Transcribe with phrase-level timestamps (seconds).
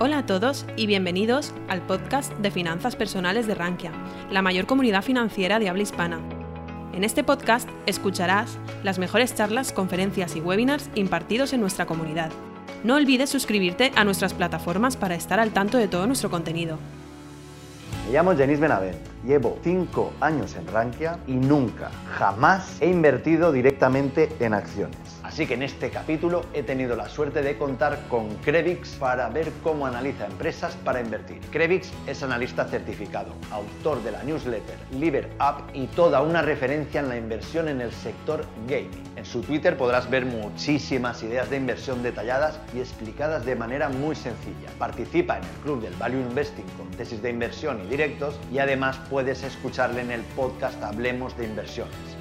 [0.00, 3.90] Hola a todos y bienvenidos al podcast de finanzas personales de Rankia,
[4.30, 6.20] la mayor comunidad financiera de habla hispana.
[6.92, 12.30] En este podcast escucharás las mejores charlas, conferencias y webinars impartidos en nuestra comunidad.
[12.84, 16.78] No olvides suscribirte a nuestras plataformas para estar al tanto de todo nuestro contenido.
[18.06, 24.28] Me llamo Jenis Benavent, llevo 5 años en Rankia y nunca, jamás he invertido directamente
[24.38, 25.17] en acciones.
[25.28, 29.52] Así que en este capítulo he tenido la suerte de contar con Crevix para ver
[29.62, 31.38] cómo analiza empresas para invertir.
[31.52, 37.10] Crevix es analista certificado, autor de la newsletter Liver Up y toda una referencia en
[37.10, 39.04] la inversión en el sector gaming.
[39.16, 44.16] En su Twitter podrás ver muchísimas ideas de inversión detalladas y explicadas de manera muy
[44.16, 44.70] sencilla.
[44.78, 48.98] Participa en el club del Value Investing con tesis de inversión y directos y además
[49.10, 52.17] puedes escucharle en el podcast Hablemos de Inversiones.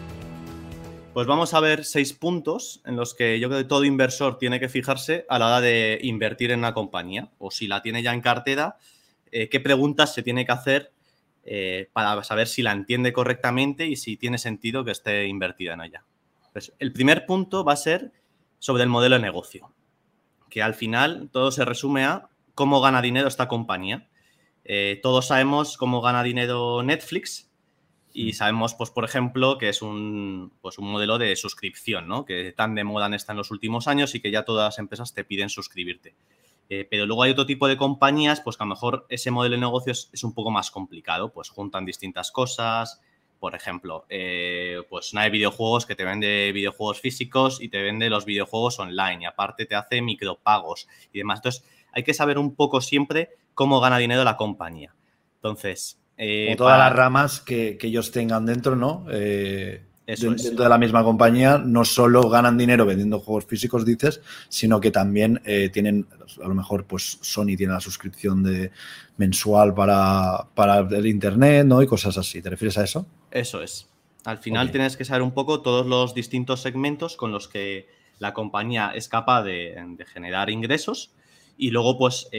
[1.18, 4.60] Pues vamos a ver seis puntos en los que yo creo que todo inversor tiene
[4.60, 8.14] que fijarse a la hora de invertir en una compañía o si la tiene ya
[8.14, 8.78] en cartera,
[9.32, 10.94] eh, qué preguntas se tiene que hacer
[11.44, 15.82] eh, para saber si la entiende correctamente y si tiene sentido que esté invertida en
[15.82, 16.06] ella.
[16.54, 18.12] Pues el primer punto va a ser
[18.60, 19.74] sobre el modelo de negocio,
[20.52, 24.08] que al final todo se resume a cómo gana dinero esta compañía.
[24.66, 27.47] Eh, todos sabemos cómo gana dinero Netflix,
[28.20, 32.26] y sabemos, pues, por ejemplo, que es un, pues, un modelo de suscripción, ¿no?
[32.26, 35.14] Que tan de moda está en los últimos años y que ya todas las empresas
[35.14, 36.16] te piden suscribirte.
[36.68, 39.54] Eh, pero luego hay otro tipo de compañías, pues que a lo mejor ese modelo
[39.54, 43.00] de negocio es, un poco más complicado, pues juntan distintas cosas.
[43.40, 48.10] Por ejemplo, eh, pues una de videojuegos que te vende videojuegos físicos y te vende
[48.10, 51.38] los videojuegos online y aparte te hace micropagos y demás.
[51.38, 54.96] Entonces, hay que saber un poco siempre cómo gana dinero la compañía.
[55.36, 59.06] Entonces, eh, todas las ramas que, ellos tengan dentro, ¿no?
[59.12, 64.80] Eh, dentro de la misma compañía, no solo ganan dinero vendiendo juegos físicos, dices, sino
[64.80, 66.08] que también eh, tienen,
[66.44, 68.72] a lo mejor, pues Sony tiene la suscripción de
[69.18, 70.48] mensual para,
[70.90, 71.84] el internet, ¿no?
[71.84, 72.42] Y cosas así.
[72.42, 73.06] ¿Te refieres a eso?
[73.30, 73.88] Eso es.
[74.26, 77.88] Al final tienes que saber un poco todos los distintos segmentos con los que
[78.20, 79.76] la compañía es capaz de,
[80.12, 81.12] generar ingresos.
[81.58, 82.30] Y luego, pues,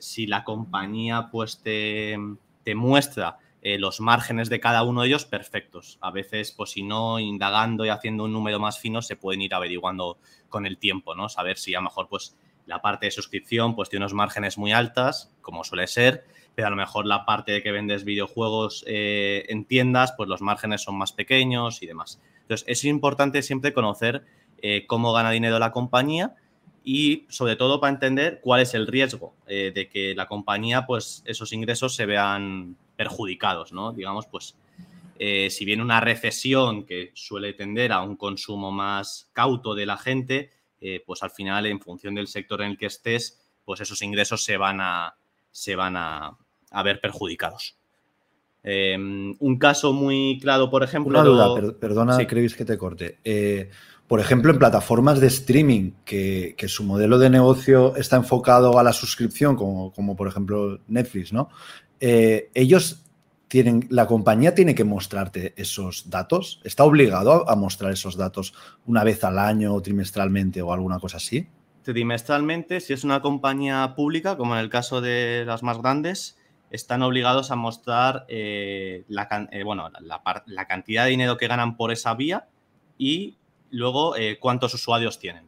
[0.00, 2.16] si la compañía, pues, te
[2.64, 5.98] te muestra eh, los márgenes de cada uno de ellos perfectos.
[6.00, 9.54] A veces, pues si no, indagando y haciendo un número más fino, se pueden ir
[9.54, 11.28] averiguando con el tiempo, ¿no?
[11.28, 14.72] Saber si a lo mejor, pues, la parte de suscripción, pues tiene unos márgenes muy
[14.72, 19.44] altas, como suele ser, pero a lo mejor la parte de que vendes videojuegos eh,
[19.48, 22.20] en tiendas, pues los márgenes son más pequeños y demás.
[22.42, 24.24] Entonces, es importante siempre conocer
[24.62, 26.34] eh, cómo gana dinero la compañía
[26.84, 31.22] y sobre todo para entender cuál es el riesgo eh, de que la compañía, pues
[31.26, 33.92] esos ingresos se vean perjudicados, ¿no?
[33.92, 34.56] Digamos, pues
[35.18, 39.98] eh, si viene una recesión que suele tender a un consumo más cauto de la
[39.98, 44.00] gente, eh, pues al final, en función del sector en el que estés, pues esos
[44.00, 45.14] ingresos se van a,
[45.50, 46.36] se van a,
[46.82, 47.76] ver perjudicados.
[48.64, 51.10] un caso muy claro, por ejemplo.
[51.10, 52.26] Una duda, perdona, sí.
[52.26, 53.18] que te corte
[54.10, 58.92] por ejemplo, en plataformas de streaming, que, su modelo de negocio está enfocado a la
[58.92, 61.48] suscripción, como, por ejemplo Netflix, ¿no?
[62.00, 63.04] Eh, ellos
[63.46, 66.60] tienen, la compañía tiene que mostrarte esos datos.
[66.64, 68.52] ¿Está obligado a, mostrar esos datos
[68.84, 71.46] una vez al año o trimestralmente o alguna cosa así?
[71.84, 76.36] Trimestralmente, si es una compañía pública, como en el caso de las más grandes,
[76.72, 79.64] están obligados a mostrar eh, la, eh,
[80.46, 82.48] la, cantidad de dinero que ganan por esa vía
[82.98, 83.36] y
[83.70, 85.44] luego eh, cuántos usuarios tienen.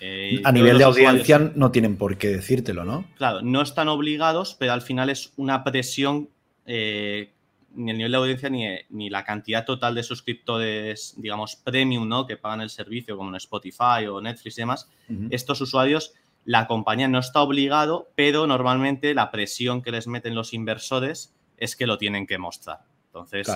[0.00, 3.06] Eh, a nivel de audiencia no tienen por qué decírtelo, ¿no?
[3.16, 6.28] Claro, no están obligados, pero al final es una presión,
[6.66, 7.32] eh,
[7.74, 12.26] ni el nivel de audiencia ni, la cantidad total de suscriptores, digamos, premium, ¿no?
[12.26, 14.90] Que pagan el servicio, como en Spotify o Netflix y demás.
[15.30, 16.12] Estos usuarios,
[16.44, 21.76] la compañía no está obligado, pero normalmente la presión que les meten los inversores es
[21.76, 22.80] que lo tienen que mostrar.
[23.06, 23.48] Entonces,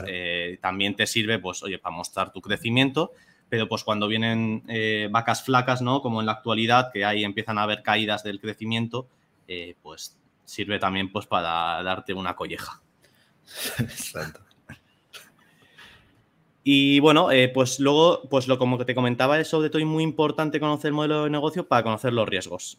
[0.60, 3.12] también te sirve, pues, oye, para mostrar tu crecimiento,
[3.48, 6.02] pero pues cuando vienen eh, vacas flacas, ¿no?
[6.02, 9.08] Como en la actualidad, que ahí empiezan a haber caídas del crecimiento,
[9.46, 12.82] eh, pues sirve también pues para darte una colleja.
[13.78, 14.40] Exacto.
[16.62, 20.04] Y bueno, eh, pues luego, pues lo como que te comentaba, es sobre todo muy
[20.04, 22.78] importante conocer el modelo de negocio para conocer los riesgos.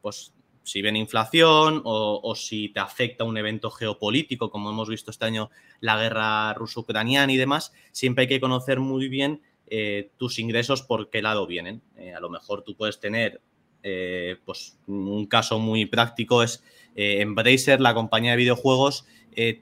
[0.00, 0.32] pues
[0.64, 5.24] si ven inflación o, o, si te afecta un evento geopolítico, como hemos visto este
[5.24, 5.50] año
[5.80, 9.42] la guerra ruso-ucraniana y demás, siempre hay que conocer muy bien
[9.74, 11.80] eh, tus ingresos por qué lado vienen.
[11.96, 13.40] Eh, a lo mejor tú puedes tener,
[13.82, 16.62] eh, pues un caso muy práctico es
[16.94, 19.06] Embracer, la compañía de videojuegos,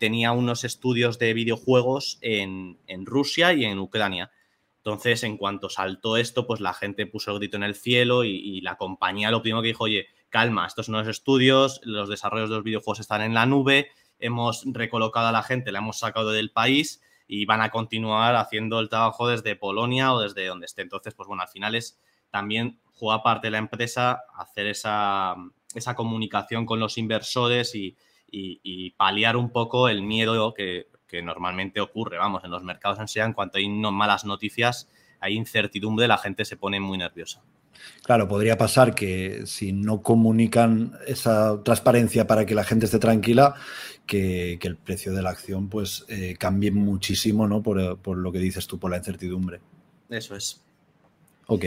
[0.01, 2.77] tenía unos estudios de videojuegos en,
[3.07, 4.33] Rusia y en Ucrania.
[4.79, 8.61] Entonces, en cuanto saltó esto, pues la gente puso el grito en el cielo y,
[8.62, 12.57] la compañía lo primero que dijo, oye, calma, estos son los estudios, los desarrollos de
[12.57, 16.51] los videojuegos están en la nube, hemos recolocado a la gente, la hemos sacado del
[16.51, 17.01] país
[17.32, 20.82] y van a continuar haciendo el trabajo desde Polonia o desde donde esté.
[20.82, 21.97] Entonces, pues bueno, al final es
[22.29, 25.37] también juega parte de la empresa hacer esa,
[25.73, 27.97] esa comunicación con los inversores y,
[28.97, 30.88] paliar un poco el miedo que,
[31.23, 34.91] normalmente ocurre, vamos, en los mercados en sí, en cuanto hay malas noticias,
[35.21, 37.44] hay incertidumbre, la gente se pone muy nerviosa.
[38.03, 43.55] Claro, podría pasar que si no comunican esa transparencia para que la gente esté tranquila,
[44.06, 47.62] que, el precio de la acción pues eh, cambie muchísimo, ¿no?
[47.62, 49.61] Por, por, lo que dices tú, por la incertidumbre.
[50.09, 50.61] Eso es.
[51.47, 51.65] Ok.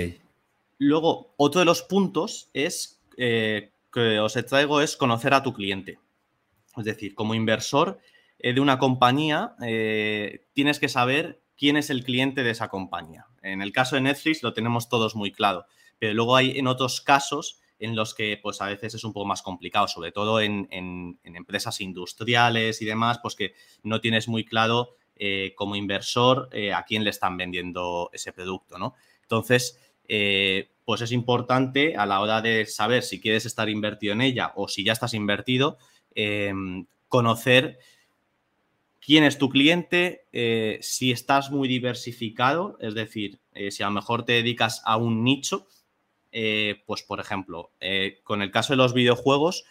[0.79, 5.99] Luego, otro de los puntos es eh, que os traigo es conocer a tu cliente.
[6.75, 7.99] Es decir, como inversor
[8.39, 9.55] eh, de una compañía,
[10.53, 13.27] tienes que saber quién es el cliente de esa compañía.
[13.41, 15.65] En el caso de Netflix lo tenemos todos muy claro,
[16.03, 19.25] pero luego hay en otros casos en los que pues a veces es un poco
[19.25, 20.67] más complicado, sobre todo en,
[21.23, 23.53] empresas industriales y demás, pues que
[23.83, 24.97] no tienes muy claro
[25.55, 28.95] como inversor a quién le están vendiendo ese producto, ¿no?
[29.21, 29.79] Entonces,
[30.09, 34.51] eh, pues es importante a la hora de saber si quieres estar invertido en ella
[34.57, 35.77] o si ya estás invertido,
[37.07, 37.79] conocer
[39.05, 43.93] quién es tu cliente, eh, si estás muy diversificado, es decir, eh, si a lo
[43.93, 45.67] mejor te dedicas a un nicho,
[46.85, 47.71] pues por ejemplo,
[48.23, 49.65] con el caso de los videojuegos,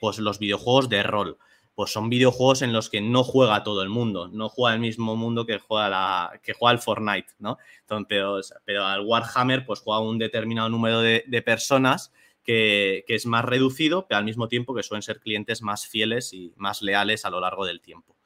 [0.00, 1.38] pues los videojuegos de rol
[1.74, 5.16] pues son videojuegos en los que no juega todo el mundo, no juega el mismo
[5.16, 7.58] mundo que juega, la, que juega el Fortnite, ¿no?
[7.80, 12.12] Entonces, pero, al Warhammer pues juega un determinado número de, personas
[12.44, 16.52] que, es más reducido, pero al mismo tiempo que suelen ser clientes más fieles y
[16.56, 18.16] más leales a lo largo del tiempo.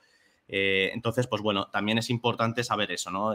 [0.49, 3.33] Eh, entonces, pues bueno, también es importante saber eso, ¿no?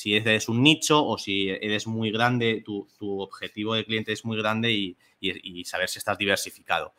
[0.00, 4.38] Si eres un nicho o si eres muy grande, tu, objetivo de cliente es muy
[4.38, 6.94] grande y saber si estás diversificado.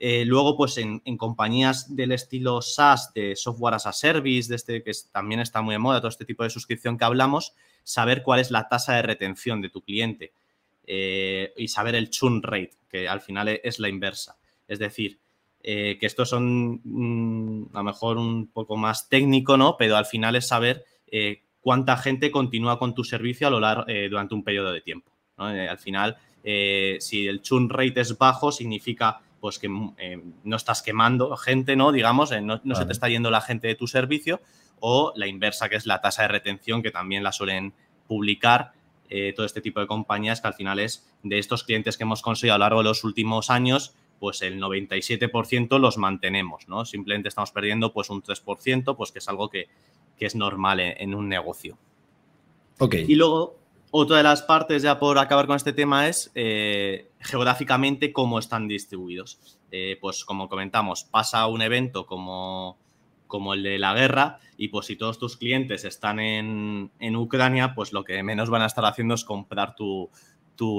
[0.00, 4.82] Eh, luego, pues en, compañías del estilo SaaS, de software as a service, de este
[4.82, 8.38] que también está muy de moda, todo este tipo de suscripción que hablamos, saber cuál
[8.38, 10.32] es la tasa de retención de tu cliente
[10.86, 14.38] eh, y saber el churn rate, que al final es la inversa.
[14.68, 15.18] Es decir,
[15.62, 19.76] eh, que estos son mm, a lo mejor un poco más técnico, ¿no?
[19.76, 20.84] Pero al final es saber
[21.60, 25.10] cuánta gente continúa con tu servicio a lo largo durante un periodo de tiempo.
[25.36, 29.68] al final, si el churn rate es bajo, significa pues que
[29.98, 31.92] eh, no estás quemando gente, ¿no?
[31.92, 34.40] Digamos, eh, no, se te está yendo la gente de tu servicio,
[34.80, 37.74] o la inversa, que es la tasa de retención, que también la suelen
[38.06, 38.72] publicar
[39.10, 42.22] eh, todo este tipo de compañías, que al final es de estos clientes que hemos
[42.22, 46.84] conseguido a lo largo de los últimos años, pues el 97% los mantenemos, ¿no?
[46.84, 49.68] Simplemente estamos perdiendo pues un 3%, pues que es algo que,
[50.26, 51.78] es normal en, un negocio.
[52.78, 52.94] Ok.
[53.06, 53.58] Y luego,
[53.90, 58.68] otra de las partes, ya por acabar con este tema, es eh, geográficamente cómo están
[58.68, 59.58] distribuidos.
[59.70, 62.78] Eh, pues como comentamos, pasa un evento como,
[63.26, 67.92] como, el de la guerra y pues si todos tus clientes están en, Ucrania, pues
[67.92, 70.10] lo que menos van a estar haciendo es comprar tu,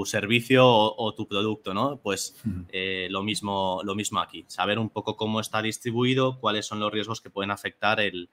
[0.04, 1.98] servicio o, tu producto, ¿no?
[1.98, 2.36] Pues
[2.70, 6.92] eh, lo, mismo, lo mismo aquí, saber un poco cómo está distribuido, cuáles son los
[6.92, 8.28] riesgos que pueden afectar el,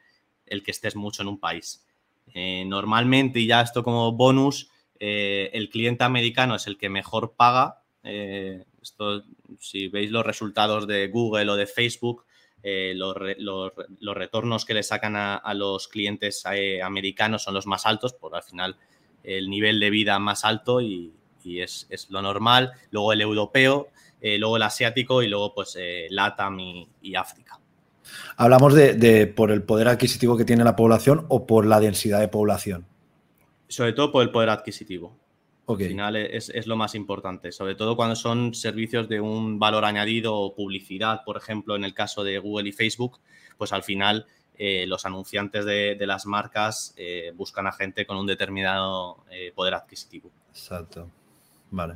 [0.47, 1.85] el que estés mucho en un país.
[2.33, 7.33] Eh, normalmente, y ya esto como bonus, eh, el cliente americano es el que mejor
[7.35, 7.81] paga.
[8.03, 9.23] Eh, esto,
[9.59, 12.25] si veis los resultados de Google o de Facebook,
[12.63, 13.15] los,
[14.15, 16.43] retornos que le sacan a, los clientes
[16.83, 18.75] americanos son los más altos, por al final
[19.23, 21.13] el nivel de vida más alto y,
[21.45, 22.73] es, lo normal.
[22.91, 23.87] Luego el europeo,
[24.21, 25.77] luego el asiático y luego pues
[26.09, 26.59] LATAM
[27.01, 27.57] y África.
[28.35, 32.27] ¿Hablamos de, por el poder adquisitivo que tiene la población o por la densidad de
[32.27, 32.85] población?
[33.67, 35.17] Sobre todo por el poder adquisitivo.
[35.67, 40.33] Al final es, lo más importante, sobre todo cuando son servicios de un valor añadido
[40.33, 43.19] o publicidad, por ejemplo, en el caso de Google y Facebook,
[43.57, 48.25] pues al final eh, los anunciantes de, las marcas eh, buscan a gente con un
[48.25, 50.31] determinado eh, poder adquisitivo.
[50.51, 51.09] Exacto.
[51.69, 51.95] Vale.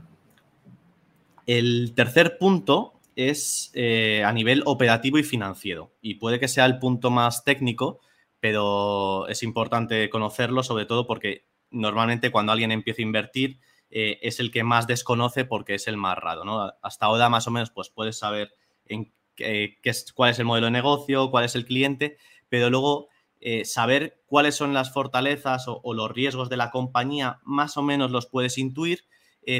[1.47, 5.93] El tercer punto es eh, a nivel operativo y financiero.
[6.01, 7.99] Y puede que sea el punto más técnico,
[8.39, 14.39] pero es importante conocerlo, sobre todo porque normalmente cuando alguien empieza a invertir eh, es
[14.39, 16.43] el que más desconoce porque es el más raro.
[16.43, 16.71] ¿no?
[16.81, 18.53] Hasta ahora más o menos pues puedes saber
[18.85, 22.17] en qué, es, cuál es el modelo de negocio, cuál es el cliente,
[22.49, 27.77] pero luego eh, saber cuáles son las fortalezas o, los riesgos de la compañía, más
[27.77, 29.05] o menos los puedes intuir,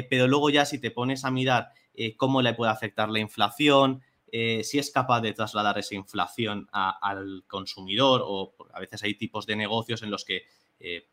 [0.08, 4.02] pero luego ya si te pones a mirar eh, cómo le puede afectar la inflación,
[4.30, 9.44] eh, si es capaz de trasladar esa inflación al consumidor o a veces hay tipos
[9.46, 10.44] de negocios en los que,
[10.80, 11.06] eh,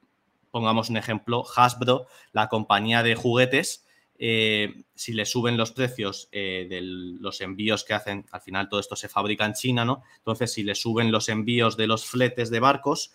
[0.52, 3.86] pongamos un ejemplo, Hasbro, la compañía de juguetes,
[4.18, 9.08] si le suben los precios de los envíos que hacen, al final todo esto se
[9.08, 10.04] fabrica en China, ¿no?
[10.18, 13.14] Entonces, si le suben los envíos de los fletes de barcos,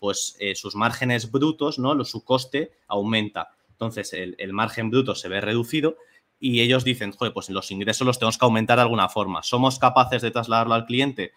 [0.00, 2.04] pues sus márgenes brutos, ¿no?
[2.04, 3.52] Su coste aumenta.
[3.74, 5.96] Entonces, el, margen bruto se ve reducido
[6.38, 9.42] y ellos dicen, joder, pues los ingresos los tenemos que aumentar de alguna forma.
[9.42, 11.32] ¿Somos capaces de trasladarlo al cliente?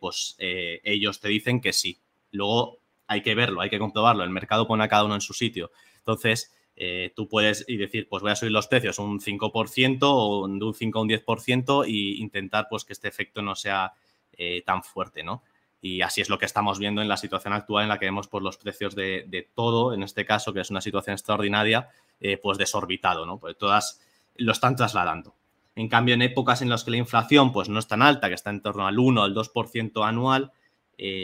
[0.00, 1.98] pues ellos te dicen que sí.
[2.30, 4.24] Luego hay que verlo, hay que comprobarlo.
[4.24, 5.70] El mercado pone a cada uno en su sitio.
[5.98, 10.46] Entonces, eh, tú puedes y decir, pues voy a subir los precios un 5% o
[10.46, 13.94] de un 5 a un 10% e intentar pues que este efecto no sea
[14.32, 15.42] eh, tan fuerte, ¿no?
[15.80, 18.28] Y así es lo que estamos viendo en la situación actual en la que vemos
[18.28, 21.88] pues, los precios de, todo, en este caso, que es una situación extraordinaria,
[22.20, 23.38] eh, pues desorbitado, ¿no?
[23.38, 24.00] Pues todas
[24.38, 25.34] lo están trasladando.
[25.76, 28.34] En cambio, en épocas en las que la inflación pues, no es tan alta, que
[28.34, 30.52] está en torno al 1 o al 2% anual,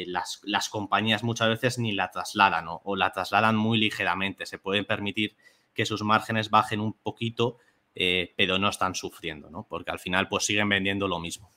[0.06, 4.46] las, las, compañías muchas veces ni la trasladan o la trasladan muy ligeramente.
[4.46, 5.34] Se pueden permitir
[5.74, 7.58] que sus márgenes bajen un poquito,
[7.94, 9.66] eh, pero no están sufriendo, ¿no?
[9.68, 11.50] Porque al final pues siguen vendiendo lo mismo.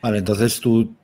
[0.00, 0.94] Vale, entonces tú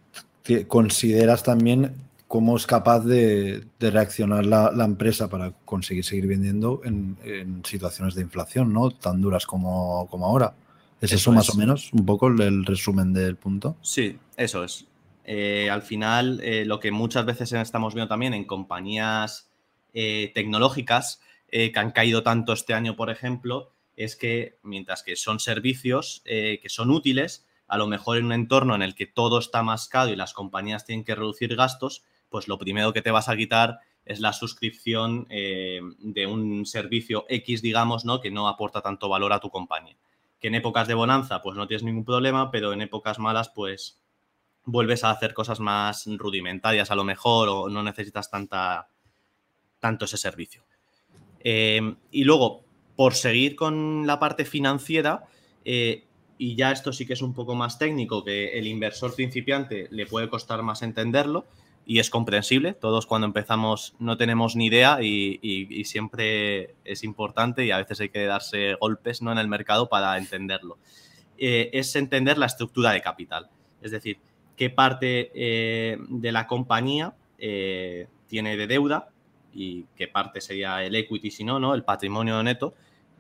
[0.69, 7.17] consideras también cómo es capaz de, reaccionar la, empresa para conseguir seguir vendiendo en,
[7.65, 8.93] situaciones de inflación, ¿no?
[8.93, 10.55] Tan duras como, como ahora.
[11.01, 13.77] ¿Es eso, más o menos un poco el, resumen del punto?
[13.83, 14.87] Sí, eso es.
[15.25, 19.51] Eh, al final, eh, lo que muchas veces estamos viendo también en compañías
[19.93, 25.41] tecnológicas eh, que han caído tanto este año, por ejemplo, es que mientras que son
[25.41, 29.65] servicios que son útiles, a lo mejor en un entorno en el que todo está
[29.65, 33.37] mascado y las compañías tienen que reducir gastos, pues lo primero que te vas a
[33.37, 38.21] quitar es la suscripción eh, de un servicio X, digamos, ¿no?
[38.21, 39.97] que no aporta tanto valor a tu compañía.
[40.41, 44.01] Que en épocas de bonanza, pues no tienes ningún problema, pero en épocas malas, pues
[44.65, 48.89] vuelves a hacer cosas más rudimentarias a lo mejor o no necesitas tanta,
[49.79, 50.65] tanto ese servicio.
[51.41, 52.65] Em, y luego,
[52.97, 55.25] por seguir con la parte financiera,
[55.65, 56.05] eh,
[56.39, 60.07] y ya esto sí que es un poco más técnico, que el inversor principiante le
[60.07, 61.47] puede costar más entenderlo,
[61.91, 62.73] y es comprensible.
[62.75, 68.11] Todos cuando empezamos no tenemos ni idea y, siempre es importante y a veces hay
[68.11, 69.33] que darse golpes ¿no?
[69.33, 70.79] en el mercado para entenderlo.
[71.37, 73.51] Eh, es entender la estructura de capital,
[73.83, 74.21] es decir,
[74.55, 79.09] qué parte eh, de la compañía tiene de deuda,
[79.53, 81.75] y qué parte sería el equity, si no, ¿no?
[81.75, 82.73] El patrimonio neto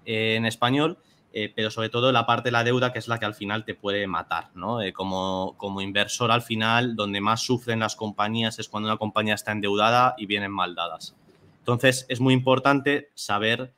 [0.04, 0.98] eh, en español,
[1.32, 3.64] eh, pero sobre todo la parte de la deuda que es la que al final
[3.64, 4.82] te puede matar, ¿no?
[4.82, 9.34] Eh, como, como, inversor al final, donde más sufren las compañías es cuando una compañía
[9.34, 11.14] está endeudada y vienen mal dadas.
[11.58, 13.72] Entonces, es muy importante saber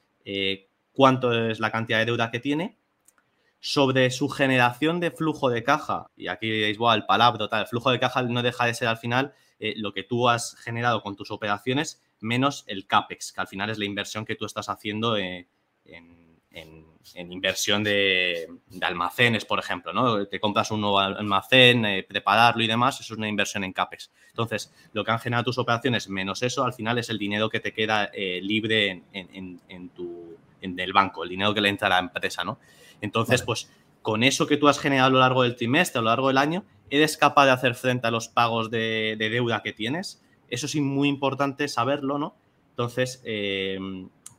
[0.93, 2.77] cuánto es la cantidad de deuda que tiene,
[3.59, 7.67] sobre su generación de flujo de caja, y aquí diréis, bueno, el palabra, tal, el
[7.67, 11.17] flujo de caja no deja de ser al final lo que tú has generado con
[11.17, 15.17] tus operaciones menos el CAPEX, que al final es la inversión que tú estás haciendo
[15.17, 15.47] en,
[17.15, 18.49] inversión de,
[18.81, 20.27] almacenes, por ejemplo, ¿no?
[20.27, 24.11] Te compras un nuevo almacén, eh, prepararlo y demás, eso es una inversión en CAPEX.
[24.29, 27.61] Entonces, lo que han generado tus operaciones menos eso, al final es el dinero que
[27.61, 31.91] te queda eh, libre en, tu, en el banco, el dinero que le entra a
[31.91, 32.59] la empresa, ¿no?
[33.01, 36.09] Entonces, pues con eso que tú has generado a lo largo del trimestre, a lo
[36.09, 40.23] largo del año, eres capaz de hacer frente a los pagos de deuda que tienes
[40.53, 42.37] eso sí, muy importante saberlo, ¿no?
[42.73, 43.79] Entonces, eh,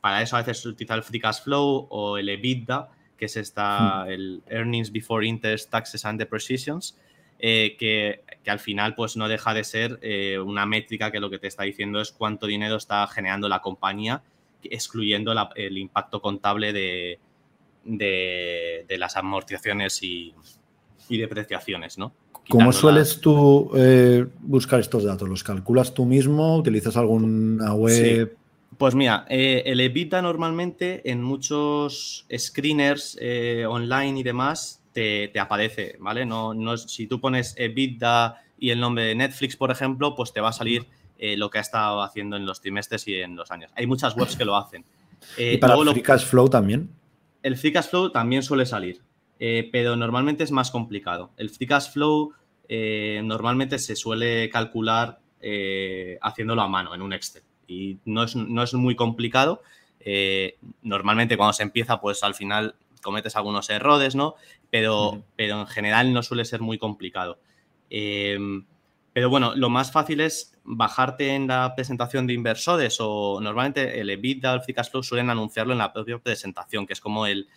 [0.04, 3.38] para eso a veces se utiliza el Free Cash Flow o el EBITDA, que es
[3.38, 4.10] esta, hmm.
[4.10, 6.98] el Earnings Before Interest, Taxes and Depreciations,
[7.38, 11.38] eh, que, al final pues no deja de ser eh, una métrica que lo que
[11.38, 14.22] te está diciendo es cuánto dinero está generando la compañía,
[14.62, 17.18] excluyendo el impacto contable de,
[17.84, 20.34] de, las amortizaciones y,
[21.08, 22.12] y depreciaciones, ¿no?
[22.50, 25.26] ¿Cómo sueles tú eh, buscar estos datos?
[25.26, 26.58] ¿Los calculas tú mismo?
[26.58, 28.36] ¿Utilizas alguna web?
[28.78, 35.96] Pues mira, eh, el EBITDA normalmente en muchos screeners eh, online y demás te, aparece,
[36.00, 36.24] ¿vale?
[36.24, 40.40] No, no si tú pones EBITDA y el nombre de Netflix, por ejemplo, pues te
[40.40, 40.86] va a salir
[41.36, 43.70] lo que ha estado haciendo en los trimestres y en los años.
[43.76, 44.84] Hay muchas webs que lo hacen.
[45.38, 46.90] ¿Y para el Free Cash Flow también?
[47.42, 49.00] El Free Cash Flow también suele salir.
[49.38, 51.32] Eh, pero normalmente es más complicado.
[51.36, 52.32] El free cash flow
[52.68, 58.36] eh, normalmente se suele calcular eh, haciéndolo a mano en un Excel y no es,
[58.36, 59.62] no es muy complicado.
[60.82, 64.34] normalmente cuando se empieza, pues al final cometes algunos errores, ¿no?
[64.70, 67.38] Pero, pero en general no suele ser muy complicado.
[67.88, 74.10] pero bueno, lo más fácil es bajarte en la presentación de inversores o normalmente el
[74.10, 77.26] EBITDA o el free cash flow suelen anunciarlo en la propia presentación, que es como
[77.26, 77.48] el,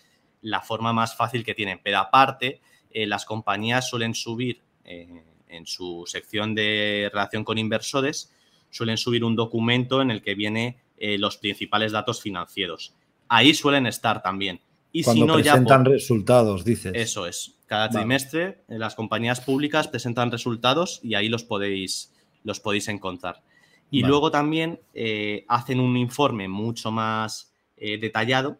[0.42, 1.80] la forma más fácil que tienen.
[1.82, 2.60] Pero aparte,
[2.90, 8.32] eh, las compañías suelen subir eh, en su sección de relación con inversores,
[8.70, 12.94] suelen subir un documento en el que viene eh, los principales datos financieros.
[13.28, 14.60] ahí suelen estar también.
[14.90, 16.92] Y Cuando si no, presentan ya resultados, dices.
[16.94, 17.54] Eso es.
[17.66, 23.42] Cada trimestre eh, las compañías públicas presentan resultados y ahí los podéis, los podéis encontrar.
[23.90, 24.10] Y Vale.
[24.10, 28.58] luego también eh, hacen un informe mucho más eh, detallado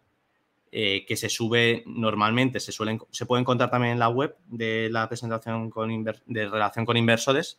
[0.71, 4.91] eh, que se sube normalmente, se, suelen, se puede encontrar también en la web de
[4.91, 7.59] la presentación con inver- de relación con inversores,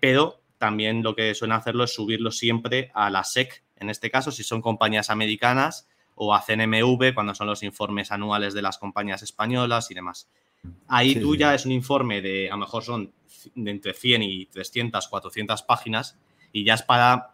[0.00, 4.30] pero también lo que suelen hacerlo es subirlo siempre a la SEC, en este caso,
[4.30, 9.22] si son compañías americanas, o a CNMV, cuando son los informes anuales de las compañías
[9.22, 10.28] españolas y demás.
[10.86, 13.10] Ahí Sí, tú ya es un informe de, a lo mejor son
[13.54, 16.18] de entre 100 y 300, 400 páginas,
[16.52, 17.32] y ya es para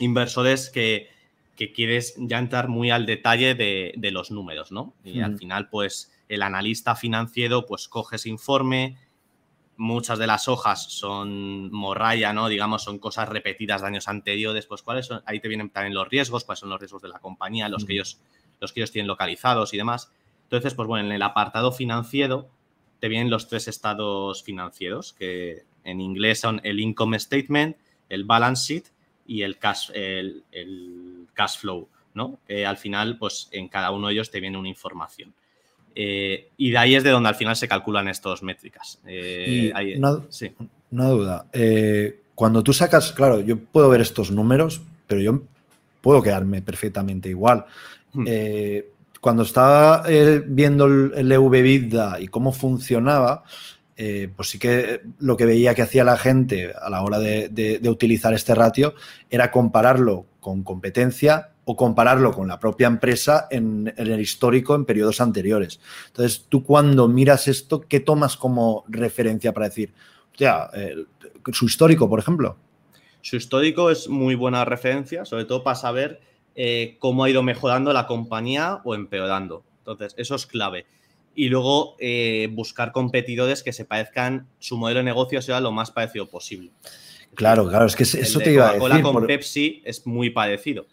[0.00, 1.10] inversores que,
[1.54, 4.94] que quieres ya entrar muy al detalle de, de los números, ¿no?
[5.04, 5.40] Y al Ujú.
[5.40, 8.96] final, pues, el analista financiero, pues, coge ese informe,
[9.76, 12.48] muchas de las hojas son morralla, ¿no?
[12.48, 15.22] Digamos, son cosas repetidas de años anteriores, pues, ¿cuáles son?
[15.26, 17.94] Ahí te vienen también los riesgos, cuáles son los riesgos de la compañía, los, que,
[17.94, 18.20] ellos,
[18.60, 20.10] los que ellos tienen localizados y demás.
[20.44, 22.48] Entonces, pues, bueno, en el apartado financiero
[23.00, 27.76] te vienen los tres estados financieros, que en inglés son el income statement,
[28.08, 28.84] el balance sheet
[29.26, 32.38] y el cash, el, el cash flow, ¿no?
[32.46, 35.34] Que al final, pues en cada uno de ellos te viene una información.
[35.94, 38.98] Eh, y de ahí es de donde al final se calculan estas métricas.
[39.06, 40.52] Eh, Y ahí- una- sí.
[40.90, 41.46] Una duda.
[41.52, 45.42] Eh, cuando tú sacas, claro, yo puedo ver estos números, pero yo
[46.00, 47.64] puedo quedarme perfectamente igual.
[48.12, 48.24] Hmm.
[48.26, 48.88] Eh,
[49.20, 53.44] cuando estaba eh, viendo el, EV-Bidda y cómo funcionaba,
[53.96, 57.48] eh, pues sí que lo que veía que hacía la gente a la hora de,
[57.48, 58.94] de- de utilizar este ratio
[59.30, 64.84] era compararlo con competencia o compararlo con la propia empresa en, en el histórico en
[64.84, 65.80] periodos anteriores.
[66.08, 69.92] Entonces, tú cuando miras esto, ¿qué tomas como referencia para decir,
[70.30, 71.04] hostia, eh,
[71.52, 72.56] su histórico, por ejemplo?
[73.22, 76.20] Su histórico es muy buena referencia, sobre todo para saber
[76.54, 79.64] eh, cómo ha ido mejorando la compañía o empeorando.
[79.78, 80.84] Entonces, eso es clave.
[81.34, 85.90] Y luego eh, buscar competidores que se parezcan, su modelo de negocio sea lo más
[85.90, 86.70] parecido posible.
[87.34, 89.02] Claro, claro, es que eso te iba a Coca-Cola decir.
[89.04, 90.86] con por- Pepsi es muy parecido.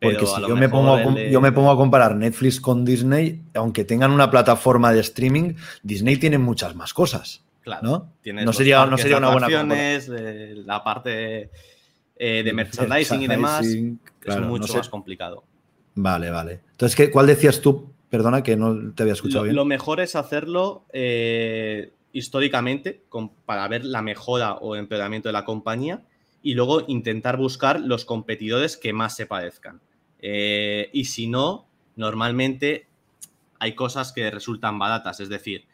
[0.00, 3.42] Porque si yo me, pongo a, de- yo me pongo a comparar Netflix con Disney,
[3.54, 7.42] aunque tengan una plataforma de streaming, Disney tiene muchas más cosas.
[7.62, 8.12] Claro, ¿no?
[8.22, 11.50] tienes No los sería- no sería una buena eh, la parte
[12.16, 13.66] eh, de merchandising y demás
[14.20, 14.78] claro, es no mucho sé.
[14.78, 15.44] más complicado.
[15.96, 16.60] Vale, vale.
[16.70, 17.92] Entonces, ¿qué, ¿cuál decías tú?
[18.08, 19.56] Perdona que no te había escuchado Lo, bien.
[19.56, 25.44] lo mejor es hacerlo eh, históricamente con- para ver la mejora o empeoramiento de la
[25.44, 26.02] compañía
[26.42, 29.80] y luego intentar buscar los competidores que más se parezcan.
[30.20, 32.86] Eh, y si no, normalmente
[33.58, 35.66] hay cosas que resultan baratas, es decir,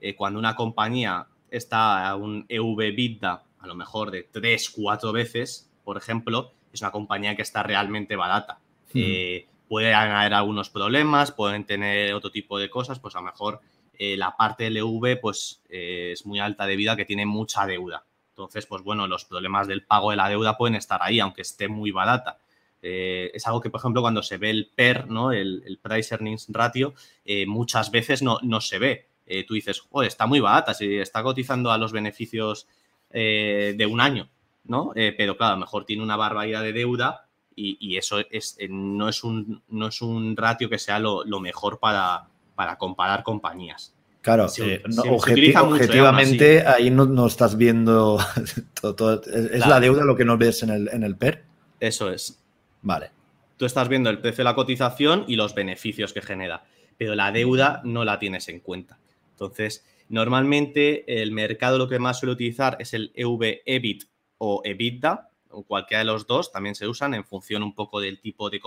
[0.00, 5.70] eh, cuando una compañía está a un EV-BITDA a lo mejor de 3, 4 veces,
[5.84, 8.58] por ejemplo, es una compañía que está realmente barata.
[8.88, 8.98] Ujú.
[8.98, 13.60] Eh, pueden haber algunos problemas, pueden tener otro tipo de cosas, pues a lo mejor
[13.96, 18.04] eh, la parte del EV pues, es muy alta debido a que tiene mucha deuda.
[18.30, 21.68] Entonces, pues bueno, los problemas del pago de la deuda pueden estar ahí, aunque esté
[21.68, 22.38] muy barata.
[22.82, 25.30] Eh, es algo que, por ejemplo, cuando se ve el PER, ¿no?
[25.32, 29.06] el, el Price Earnings Ratio, eh, muchas veces no, no se ve.
[29.24, 32.66] Eh, tú dices, "Joder, está muy barata, si está cotizando a los beneficios
[33.14, 34.28] de un año,
[34.64, 34.92] ¿no?
[34.94, 39.08] Pero claro, a lo mejor tiene una barbaridad de deuda y, y eso es, no,
[39.10, 43.94] es un, no es un ratio que sea lo, lo mejor para, para comparar compañías.
[44.22, 45.84] Claro, se- eh, no, se objeti- utiliza mucho, ¿eh?
[45.84, 48.18] objetivamente ahí no, no estás viendo
[48.80, 49.70] todo, todo- es, es Claro.
[49.70, 51.44] la deuda lo que no ves en el, en el PER.
[51.80, 52.41] Eso es.
[52.82, 53.10] Vale.
[53.56, 56.64] Tú estás viendo el precio de la cotización y los beneficios que genera,
[56.98, 58.98] pero la deuda no la tienes en cuenta.
[59.30, 65.62] Entonces, normalmente el mercado lo que más suele utilizar es el EV-EBIT o EBITDA, o
[65.64, 68.60] cualquiera de los dos también se usan en función un poco del tipo de,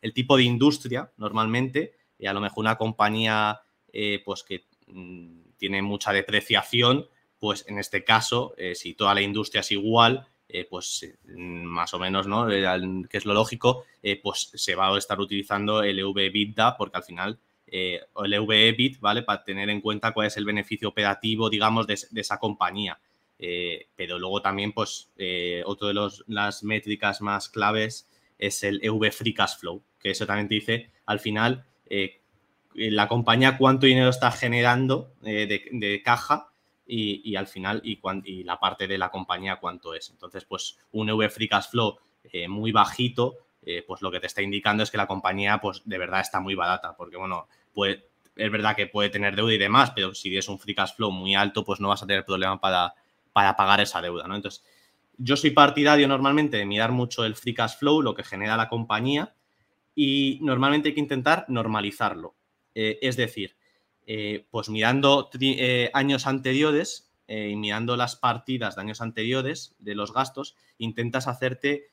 [0.00, 3.60] el tipo de industria normalmente, y a lo mejor una compañía
[3.92, 7.06] eh, pues que mm, tiene mucha depreciación,
[7.38, 11.94] pues en este caso, eh, si toda la industria es igual, eh, pues eh, más
[11.94, 12.50] o menos, ¿no?
[12.50, 12.62] Eh,
[13.08, 13.84] que es lo lógico,
[14.22, 19.22] pues se va a estar utilizando el EV-EBITDA porque al final, eh, el EV-EBIT, ¿vale?
[19.22, 23.00] Para tener en cuenta cuál es el beneficio operativo, digamos, de, esa compañía.
[23.96, 25.10] Pero luego también, pues,
[25.64, 30.26] otro de los, las métricas más claves es el EV Free Cash Flow, que eso
[30.26, 31.64] también te dice, al final,
[32.74, 36.51] la compañía cuánto dinero está generando de, de caja
[36.94, 40.10] y, al final y, cuan- y la parte de la compañía cuánto es.
[40.10, 44.26] Entonces, pues un EV Free Cash Flow eh, muy bajito, eh, pues lo que te
[44.26, 48.08] está indicando es que la compañía pues de verdad está muy barata, porque bueno, puede,
[48.36, 51.10] es verdad que puede tener deuda y demás, pero si es un Free Cash Flow
[51.10, 52.94] muy alto, pues no vas a tener problema para,
[53.32, 54.34] para pagar esa deuda, ¿no?
[54.36, 54.64] Entonces,
[55.18, 58.68] yo soy partidario normalmente de mirar mucho el Free Cash Flow, lo que genera la
[58.68, 59.34] compañía,
[59.94, 62.34] y normalmente hay que intentar normalizarlo.
[62.74, 63.56] Eh, es decir,
[64.06, 70.12] eh, pues mirando eh, años anteriores y mirando las partidas de años anteriores de los
[70.12, 71.86] gastos, intentas hacerte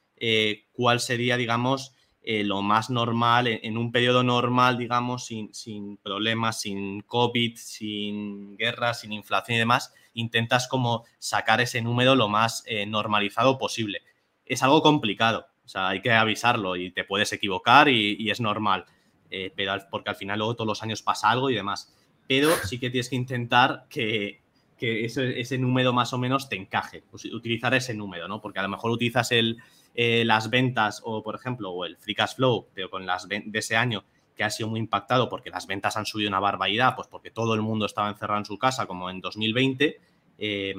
[0.74, 1.96] cuál sería, digamos,
[2.26, 8.94] lo más normal en, un periodo normal, digamos, sin, sin, problemas, sin COVID, sin guerra,
[8.94, 14.02] sin inflación y demás, intentas como sacar ese número lo más normalizado posible.
[14.46, 18.88] Es algo complicado, o sea, hay que avisarlo y te puedes equivocar y, es normal,
[19.30, 21.94] eh, pero porque al final luego todos los años pasa algo y demás.
[22.30, 24.40] Pero sí que tienes que intentar que,
[24.80, 28.40] ese, número más o menos te encaje, utilizar ese número, ¿no?
[28.40, 29.58] Porque a lo mejor utilizas el,
[29.96, 33.50] eh, las ventas o, por ejemplo, o el free cash flow, pero con las de
[33.52, 34.04] ese año
[34.36, 37.56] que ha sido muy impactado porque las ventas han subido una barbaridad, pues porque todo
[37.56, 40.00] el mundo estaba encerrado en su casa como en 2020,
[40.38, 40.76] eh,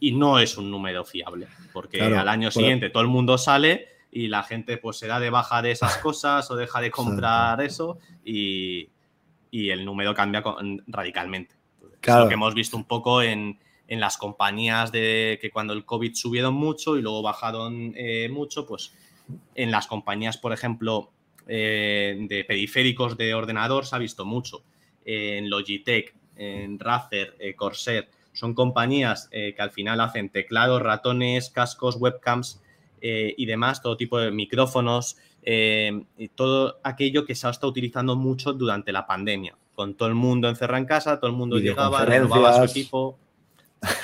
[0.00, 4.28] y no es un número fiable, porque al año siguiente todo el mundo sale y
[4.28, 7.98] la gente pues se da de baja de esas cosas o deja de comprar eso
[8.22, 8.90] y,
[9.52, 10.42] el número cambia
[10.86, 11.56] radicalmente.
[12.00, 12.22] Claro.
[12.22, 13.58] lo que hemos visto un poco en,
[13.88, 18.94] las compañías de que cuando el COVID subieron mucho y luego bajaron eh, mucho, pues
[19.56, 21.10] en las compañías, por ejemplo,
[21.48, 24.62] eh, de periféricos de ordenador se ha visto mucho.
[25.04, 31.96] en Logitech, en Razer, eh, Corsair, son compañías que al final hacen teclados, ratones, cascos,
[31.96, 32.60] webcams
[33.00, 37.70] eh, y demás, todo tipo de micrófonos, eh, y todo aquello que se ha estado
[37.70, 41.58] utilizando mucho durante la pandemia, con todo el mundo encerrado en casa, todo el mundo
[41.58, 43.18] llegaba, renovaba su equipo.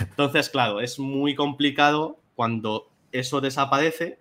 [0.01, 4.19] Entonces, claro, es muy complicado cuando eso desaparece,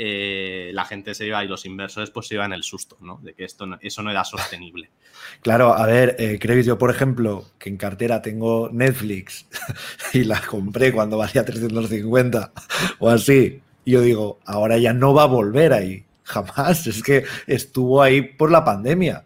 [0.00, 3.18] eh, la gente se iba y los inversores pues se iban el susto, ¿no?
[3.20, 4.90] De que esto eso no era sostenible.
[5.42, 9.46] Claro, a ver, eh, yo, por ejemplo, que en cartera tengo Netflix
[10.14, 12.52] y la compré cuando valía 350
[13.00, 16.86] o así, y yo digo, ahora ya no va a volver ahí, jamás.
[16.86, 19.24] Es que estuvo ahí por la pandemia.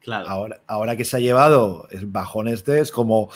[0.00, 0.28] Claro.
[0.28, 3.30] Ahora, ahora que se ha llevado el bajón este, es como,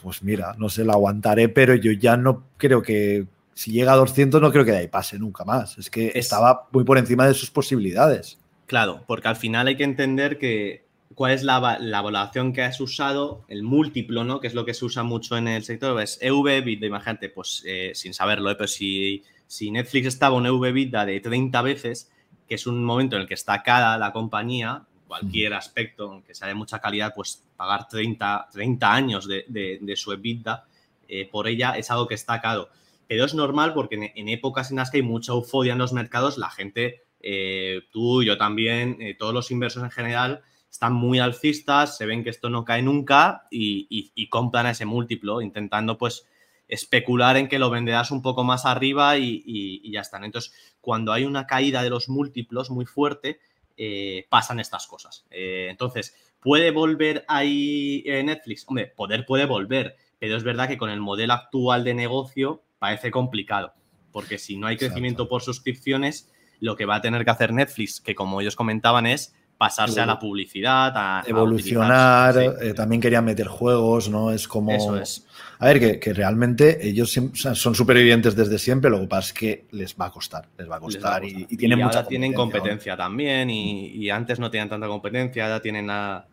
[0.00, 3.96] pues mira, no sé, lo aguantaré, pero yo ya no creo que, si llega a
[3.96, 5.76] 200, no creo que de ahí pase nunca más.
[5.78, 8.38] Es que estaba muy por encima de sus posibilidades.
[8.66, 10.84] Claro, porque al final hay que entender que
[11.16, 14.38] cuál es la, la evaluación que has usado, el múltiplo, ¿no?
[14.38, 17.90] Que es lo que se usa mucho en el sector, es EV, imagínate, pues eh,
[17.94, 18.54] sin saberlo, ¿eh?
[18.54, 22.08] pero si si Netflix estaba un EV-EBITDA de 30 veces,
[22.48, 26.46] que es un momento en el que está cara la compañía, cualquier aspecto, aunque sea
[26.46, 30.66] de mucha calidad, pues pagar 30, 30 años de, su EBITDA
[31.08, 32.68] eh, por ella es algo que está caro.
[33.08, 36.38] Pero es normal porque en, épocas en las que hay mucha euforia en los mercados,
[36.38, 41.96] la gente, eh, tú, yo también, eh, todos los inversores en general, están muy alcistas,
[41.96, 46.24] se ven que esto no cae nunca y, y compran ese múltiplo, intentando pues
[46.70, 50.24] especular en que lo venderás un poco más arriba y, ya están.
[50.24, 53.40] Entonces, cuando hay una caída de los múltiplos muy fuerte,
[53.76, 55.26] eh, pasan estas cosas.
[55.30, 58.64] Eh, entonces, ¿puede volver ahí eh, Netflix?
[58.68, 63.10] Hombre, poder puede volver, pero es verdad que con el modelo actual de negocio parece
[63.10, 63.74] complicado,
[64.12, 66.30] porque si no hay crecimiento por suscripciones,
[66.60, 70.06] lo que va a tener que hacer Netflix, que como ellos comentaban, es pasarse a
[70.06, 74.30] la publicidad, a evolucionar, eh, también querían meter juegos, ¿no?
[74.30, 74.72] Es como...
[74.72, 75.26] Eso es.
[75.58, 79.94] A ver, que, realmente ellos son supervivientes desde siempre, lo que pasa es que les
[79.94, 84.08] va a costar, les va a costar, Y, tienen y ahora tienen competencia también y,
[84.08, 86.24] antes no tenían tanta competencia, ahora tienen a,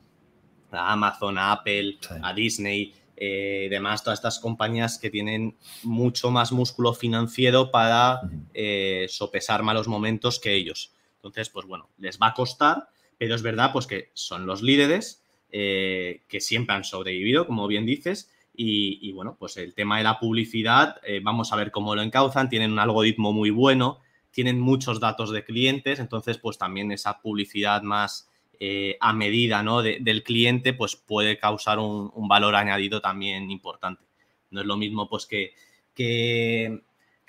[0.71, 6.93] Amazon, a Apple, a Disney, eh, demás, todas estas compañías que tienen mucho más músculo
[6.93, 8.21] financiero para
[8.53, 10.93] eh, sopesar malos momentos que ellos.
[11.15, 15.23] Entonces, pues bueno, les va a costar, pero es verdad pues que son los líderes
[15.51, 20.19] eh, que siempre han sobrevivido, como bien dices, y, bueno, pues el tema de la
[20.19, 23.99] publicidad, eh, vamos a ver cómo lo encauzan, tienen un algoritmo muy bueno,
[24.31, 29.83] tienen muchos datos de clientes, entonces pues también esa publicidad más eh, a medida ¿no?
[29.83, 34.03] del cliente pues puede causar un, valor añadido también importante.
[34.49, 35.53] No es lo mismo pues que,
[35.93, 36.81] que,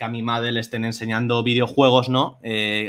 [0.05, 2.39] a mi madre le estén enseñando videojuegos, ¿no?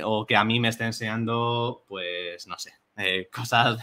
[0.03, 3.81] o que a mí me estén enseñando, pues, no sé, eh, cosas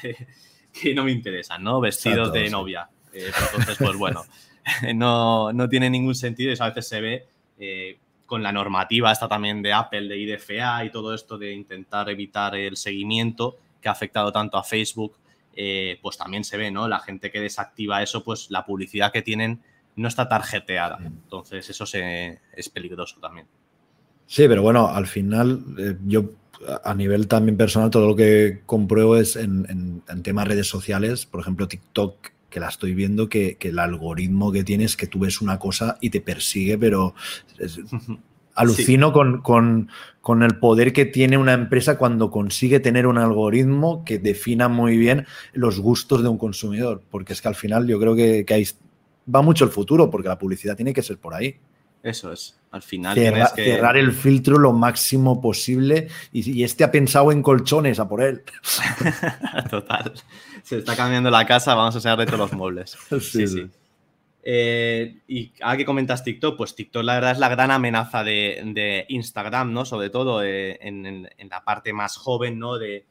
[0.72, 1.80] que no me interesan, ¿no?
[1.80, 2.88] Vestidos de novia.
[3.12, 4.24] Eh, entonces, pues bueno,
[4.94, 6.52] no, tiene ningún sentido.
[6.52, 7.26] Eso a veces se ve
[7.58, 12.10] eh, con la normativa esta también de Apple, de IDFA y todo esto de intentar
[12.10, 15.16] evitar el seguimiento que ha afectado tanto a Facebook,
[16.02, 16.86] pues también se ve, ¿no?
[16.86, 19.62] La gente que desactiva eso, pues la publicidad que tienen
[19.96, 20.98] no está tarjeteada.
[21.04, 23.46] Entonces, eso se, es peligroso también.
[24.26, 26.30] Sí, pero bueno, al final yo
[26.84, 31.68] a nivel también personal, todo lo que compruebo es en, temas redes sociales, por ejemplo,
[31.68, 35.98] TikTok, que la estoy viendo, que, el algoritmo que tienes, que tú ves una cosa
[36.00, 37.14] y te persigue, pero
[38.54, 44.18] Alucino con, con, el poder que tiene una empresa cuando consigue tener un algoritmo que
[44.18, 48.16] defina muy bien los gustos de un consumidor, porque es que al final yo creo
[48.16, 48.66] que, que ahí
[49.32, 51.58] va mucho el futuro, porque la publicidad tiene que ser por ahí.
[52.02, 52.56] Eso es.
[52.70, 53.64] Al final que...
[53.64, 58.44] cerrar el filtro lo máximo posible y, este ha pensado en colchones a por él.
[59.70, 60.12] Total.
[60.62, 62.96] Se está cambiando la casa, vamos a sacar de todos los muebles.
[63.20, 63.68] sí, sí.
[64.48, 69.04] Eh, y ahora que comentas TikTok, pues TikTok la verdad es la gran amenaza de,
[69.08, 69.84] Instagram, ¿no?
[69.84, 72.78] Sobre todo eh, en, la parte más joven, ¿no?
[72.78, 73.04] De,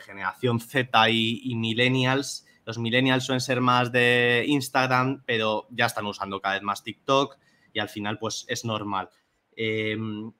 [0.00, 2.44] generación Z y, y, millennials.
[2.64, 7.36] Los millennials suelen ser más de Instagram, pero ya están usando cada vez más TikTok
[7.72, 9.10] y al final pues es normal.
[9.56, 10.32] Em,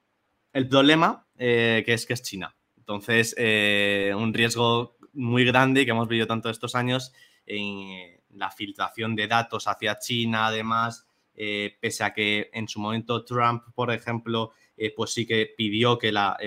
[0.53, 2.55] el problema eh, que es que es China.
[2.77, 7.13] Entonces, eh, un riesgo muy grande que hemos vivido tanto estos años
[7.45, 13.25] en la filtración de datos hacia China, además, eh, pese a que en su momento
[13.25, 14.51] Trump, por ejemplo,
[14.95, 16.37] pues sí que pidió que la,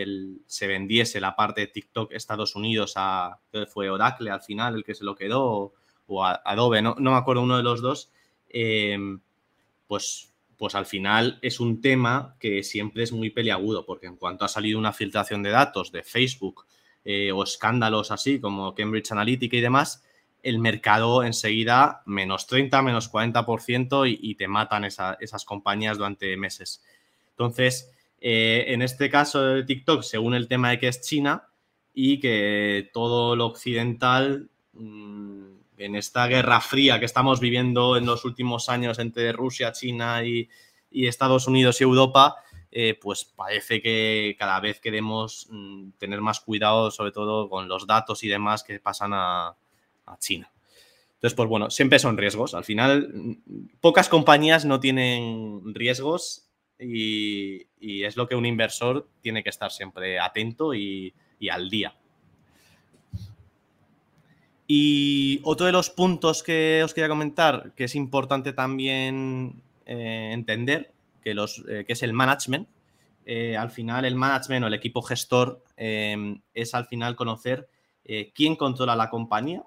[0.47, 3.39] se vendiese la parte de TikTok Estados Unidos a,
[3.73, 5.73] fue Oracle al final el que se lo quedó,
[6.07, 8.11] o, Adobe, no, no, me acuerdo uno de los dos,
[8.49, 9.21] em,
[9.87, 14.45] pues pues al final es un tema que siempre es muy peliagudo, porque en cuanto
[14.45, 16.67] ha salido una filtración de datos de Facebook
[17.05, 20.03] eh, o escándalos así como Cambridge Analytica y demás,
[20.43, 26.83] el mercado enseguida menos 30, menos 40% y, y te matan esas compañías durante meses.
[27.31, 31.49] Entonces, eh, en este caso de TikTok, según el tema de que es China
[31.95, 34.49] y que todo lo occidental...
[34.73, 40.25] Mm, en esta guerra fría que estamos viviendo en los últimos años entre Rusia, China
[40.25, 40.49] y,
[40.91, 42.37] Estados Unidos y Europa,
[42.71, 47.87] eh, pues parece que cada vez queremos mm, tener más cuidado, sobre todo con los
[47.87, 49.55] datos y demás que pasan a,
[50.19, 50.51] China.
[51.15, 52.55] Entonces, pues bueno, siempre son riesgos.
[52.55, 56.46] Al final, mm, pocas compañías no tienen riesgos
[56.79, 61.13] y, es lo que un inversor tiene que estar siempre atento y
[61.51, 61.95] al día.
[64.69, 70.93] Y otro de los puntos que os quería comentar, que es importante también eh, entender,
[71.23, 72.69] que, los, eh, que es el management.
[73.25, 77.69] Eh, al final, el management o el equipo gestor es al final conocer
[78.35, 79.65] quién controla la compañía.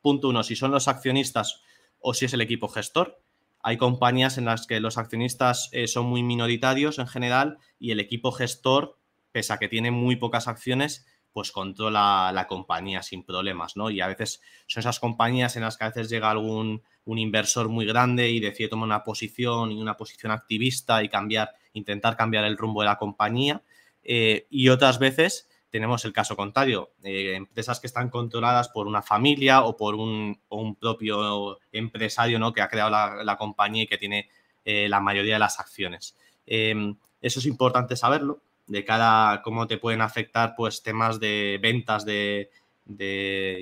[0.00, 1.62] Punto uno, si son los accionistas
[2.00, 3.20] o si es el equipo gestor.
[3.62, 8.32] Hay compañías en las que los accionistas son muy minoritarios en general y el equipo
[8.32, 8.98] gestor,
[9.32, 13.90] pese a que tiene muy pocas acciones, pues controla la compañía sin problemas, ¿no?
[13.90, 17.70] Y a veces son esas compañías en las que a veces llega algún un inversor
[17.70, 22.44] muy grande y decide tomar una posición y una posición activista y cambiar, intentar cambiar
[22.44, 23.62] el rumbo de la compañía.
[24.02, 29.02] Eh, y otras veces tenemos el caso contrario, eh, empresas que están controladas por una
[29.02, 30.40] familia o por un,
[30.80, 32.52] propio empresario ¿no?
[32.52, 34.28] que ha creado la, compañía y que tiene
[34.64, 36.16] eh, la mayoría de las acciones.
[36.46, 42.04] Em, eso es importante saberlo de cada cómo te pueden afectar pues temas de ventas
[42.04, 42.50] de,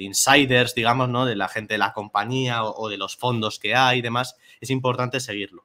[0.01, 1.25] insiders, digamos, ¿no?
[1.25, 4.71] De la gente de la compañía o, de los fondos que hay y demás, es
[4.71, 5.65] importante seguirlo.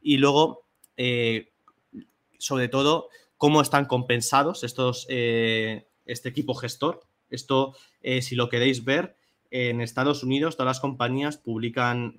[0.00, 0.64] Y luego,
[0.96, 1.50] eh,
[2.38, 3.08] sobre todo,
[3.42, 7.00] cómo están compensados estos, eh, este equipo gestor.
[7.28, 9.16] Esto, eh, si lo queréis ver,
[9.50, 12.14] en Estados Unidos todas las compañías publican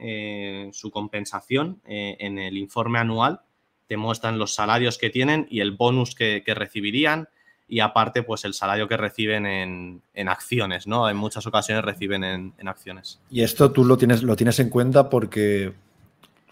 [0.71, 3.39] su compensación en el informe anual
[3.87, 7.29] te muestran los salarios que tienen y el bonus que, recibirían
[7.67, 11.09] y aparte pues el salario que reciben en, acciones, ¿no?
[11.09, 13.19] En muchas ocasiones reciben en, acciones.
[13.29, 15.73] Y esto tú lo tienes, lo tienes en cuenta porque,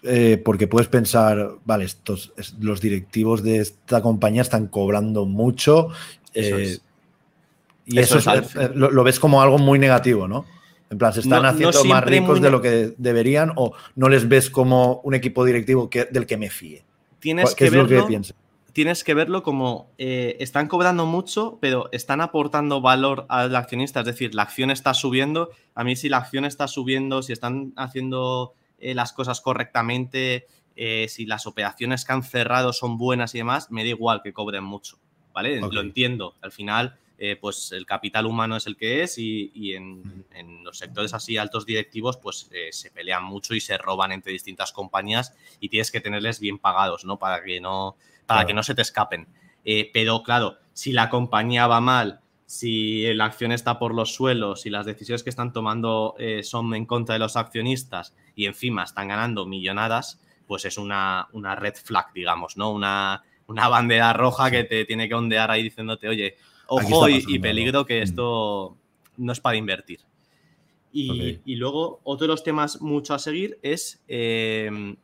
[0.02, 5.88] eh, porque puedes pensar, vale, estos, los directivos de esta compañía están cobrando mucho
[6.34, 6.78] eh,
[7.86, 10.46] y eso, eh, lo, ves como algo muy negativo, ¿no?
[10.90, 14.50] En plan, se están haciendo más ricos de lo que deberían o no les ves
[14.50, 16.84] como un equipo directivo que, del que me fíe
[17.22, 18.08] tienes que verlo,
[18.72, 24.00] Tienes que verlo como eh, están cobrando mucho, pero están aportando valor al accionista.
[24.00, 25.50] Es decir, la acción está subiendo.
[25.74, 31.06] A mí, si la acción está subiendo, si están haciendo eh, las cosas correctamente, eh,
[31.08, 34.64] si las operaciones que han cerrado son buenas y demás, me da igual que cobren
[34.64, 34.98] mucho.
[35.32, 35.60] ¿Vale?
[35.60, 36.34] Lo entiendo.
[36.42, 36.98] Al final,
[37.40, 40.26] pues el capital humano es el que es y, en,
[40.62, 45.34] los sectores así altos directivos pues se pelean mucho y se roban entre distintas compañías
[45.58, 47.18] y tienes que tenerles bien pagados, ¿no?
[47.18, 49.26] Para que no, para que no se te escapen.
[49.64, 52.20] Eh, pero claro, si la compañía va mal,
[52.52, 56.74] si la acción está por los suelos, si las decisiones que están tomando eh, son
[56.74, 61.72] en contra de los accionistas y encima están ganando millonadas, pues es una, una red
[61.82, 62.70] flag, digamos, ¿no?
[62.70, 66.36] Una, una bandera roja que te tiene que ondear ahí diciéndote, oye,
[66.66, 68.02] ojo y, peligro que mm.
[68.02, 68.76] esto
[69.16, 70.00] no es para invertir.
[70.92, 74.96] Y, luego, otro de los temas mucho a seguir es em,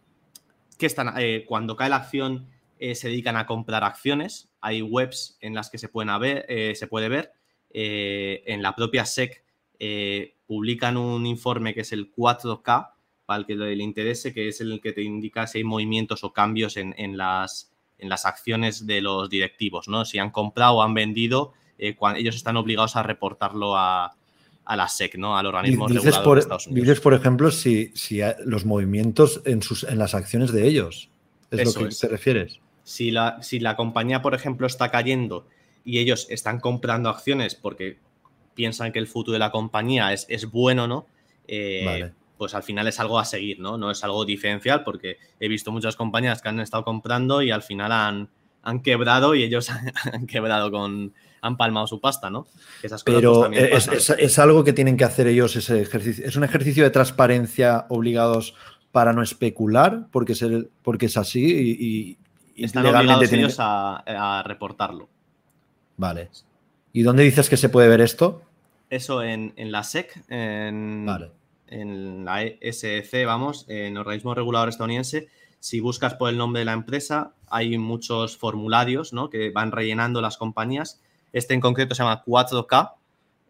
[0.77, 2.47] que están, eh, cuando cae la acción
[2.79, 4.51] se dedican a comprar acciones.
[4.61, 7.38] Hay webs en las que se, pueden ver, se puede ver.
[7.71, 9.43] En la propia SEC
[10.47, 12.91] publican un informe que es el 4K,
[13.29, 16.33] para el que le interese, que es el que te indica si hay movimientos o
[16.33, 20.07] cambios en, las, en las acciones de los directivos, ¿no?
[20.07, 24.15] Si han comprado o han vendido, eh, cuando ellos están obligados a reportarlo a,
[24.67, 25.37] la SEC, ¿no?
[25.37, 26.87] Al organismo regulador por, de Estados Unidos.
[26.87, 31.11] Dices, por ejemplo, si, si los movimientos en, sus, en las acciones de ellos.
[31.51, 32.61] ¿Es lo que te refieres?
[32.83, 35.47] Si la, si la compañía, por ejemplo, está cayendo
[35.89, 37.99] y ellos están comprando acciones porque
[38.53, 41.07] piensan que el futuro de la compañía es, es bueno, ¿no?
[41.47, 43.79] Eh, pues al final es algo a seguir, ¿no?
[43.79, 47.63] No es algo diferencial porque he visto muchas compañías que han estado comprando y al
[47.63, 48.29] final han,
[48.63, 49.71] han quebrado y ellos
[50.13, 52.47] han quebrado con, han palmado su pasta, ¿no?
[53.07, 56.27] Pero es, algo que tienen que hacer ellos ese ejercicio.
[56.27, 58.55] Es un ejercicio de transparencia obligados
[58.93, 60.45] para no especular, porque es,
[60.83, 62.19] porque es así
[62.57, 65.09] y, están obligados ellos a, reportarlo.
[65.99, 66.31] Vale.
[66.95, 68.43] ¿Y dónde dices que se puede ver esto?
[68.89, 71.31] Eso en, la SEC, en, vale
[71.71, 75.29] en la SEC, vamos, en organismo regulador estadounidense,
[75.61, 79.29] si buscas por el nombre de la empresa, hay muchos formularios ¿no?
[79.29, 81.01] que van rellenando las compañías.
[81.33, 82.95] Este en concreto se llama 4K.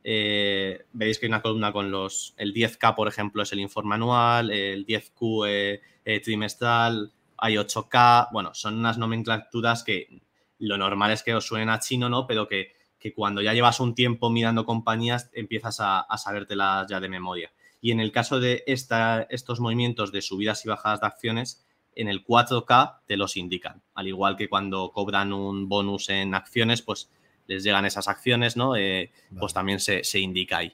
[0.05, 2.35] Eh, veis que hay una columna con los.
[2.39, 8.29] El 10K, por ejemplo, es el informe anual, el 10Q eh, eh, trimestral, hay 8K.
[8.33, 10.23] Bueno, son unas nomenclaturas que
[10.59, 12.27] lo normal es que os suenen a chino, ¿no?
[12.27, 12.77] Pero que,
[13.15, 17.51] cuando ya llevas un tiempo mirando compañías empiezas a, a sabértelas ya de memoria.
[17.81, 22.09] Y en el caso de esta, estos movimientos de subidas y bajadas de acciones, en
[22.09, 23.83] el 4K te los indican.
[23.95, 27.11] Al igual que cuando cobran un bonus en acciones, pues
[27.49, 28.77] les llegan esas acciones, ¿no?
[28.77, 30.73] Eh, pues también se, indica ahí.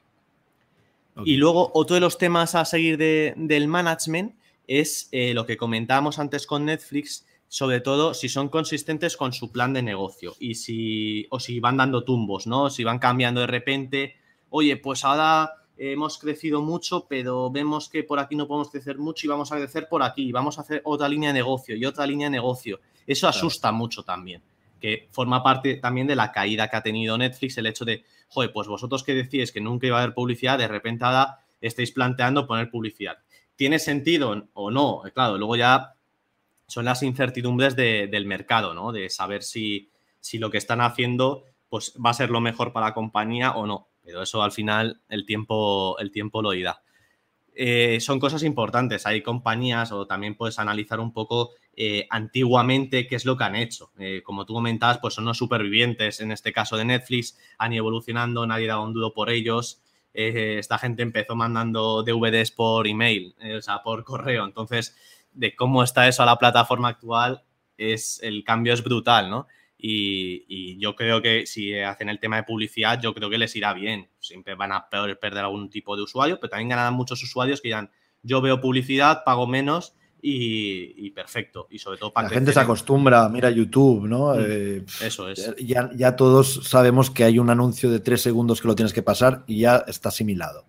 [1.24, 4.34] Y luego, otro de los temas a seguir del management
[4.66, 9.52] es eh, lo que comentábamos antes con Netflix, sobre todo si son consistentes con su
[9.52, 12.68] plan de negocio y si, o si van dando tumbos, ¿no?
[12.68, 14.16] Si van cambiando de repente,
[14.50, 19.24] oye, pues ahora hemos crecido mucho, pero vemos que por aquí no podemos crecer mucho
[19.24, 22.08] y vamos a crecer por aquí, vamos a hacer otra línea de negocio y otra
[22.08, 22.80] línea de negocio.
[23.06, 24.42] Eso asusta mucho también,
[24.80, 28.52] que forma parte también de la caída que ha tenido Netflix, el hecho de, joder,
[28.52, 32.48] pues vosotros que decís que nunca iba a haber publicidad, de repente ahora estáis planteando
[32.48, 33.18] poner publicidad.
[33.54, 35.02] ¿Tiene sentido o no?
[35.14, 35.93] Claro, luego ya
[36.66, 38.92] son las incertidumbres del mercado, ¿no?
[38.92, 42.86] De saber si, si lo que están haciendo pues va a ser lo mejor para
[42.86, 46.80] la compañía o no pero eso al final el tiempo, el tiempo lo irá.
[47.56, 49.06] Eh, son cosas importantes.
[49.06, 53.56] Hay compañías o también puedes analizar un poco eh, antiguamente qué es lo que han
[53.56, 53.92] hecho.
[53.98, 57.82] Eh, como tú comentabas, pues son los supervivientes, en este caso de Netflix, han ido
[57.82, 59.80] evolucionando, nadie daba un duro por ellos.
[60.12, 64.44] esta gente empezó mandando DVDs por email, o sea, por correo.
[64.44, 64.96] Entonces,
[65.34, 67.42] de cómo está eso a la plataforma actual,
[67.76, 69.46] es, el cambio es brutal, ¿no?
[69.76, 73.74] Y, yo creo que si hacen el tema de publicidad, yo creo que les irá
[73.74, 74.08] bien.
[74.18, 77.90] Siempre van a perder algún tipo de usuario, pero también ganarán muchos usuarios que dirán,
[78.22, 81.66] yo veo publicidad, pago menos y, perfecto.
[81.70, 84.34] Y sobre todo para La gente se acostumbra, mira YouTube, ¿no?
[84.34, 85.54] Mm, eh, eso es.
[85.58, 89.02] Ya, ya todos sabemos que hay un anuncio de tres segundos que lo tienes que
[89.02, 90.64] pasar y ya está asimilado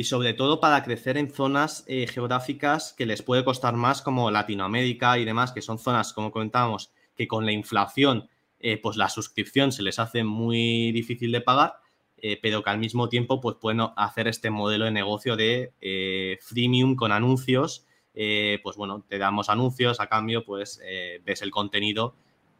[0.00, 4.30] y sobre todo para crecer en zonas eh, geográficas que les puede costar más como
[4.30, 9.10] Latinoamérica y demás, que son zonas, como comentábamos, que con la inflación eh, pues la
[9.10, 11.74] suscripción se les hace muy difícil de pagar,
[12.16, 16.96] eh, pero que al mismo tiempo pues pueden hacer este modelo de negocio de freemium
[16.96, 17.84] con anuncios.
[18.14, 20.80] pues bueno, te damos anuncios, a cambio pues
[21.22, 22.14] ves el contenido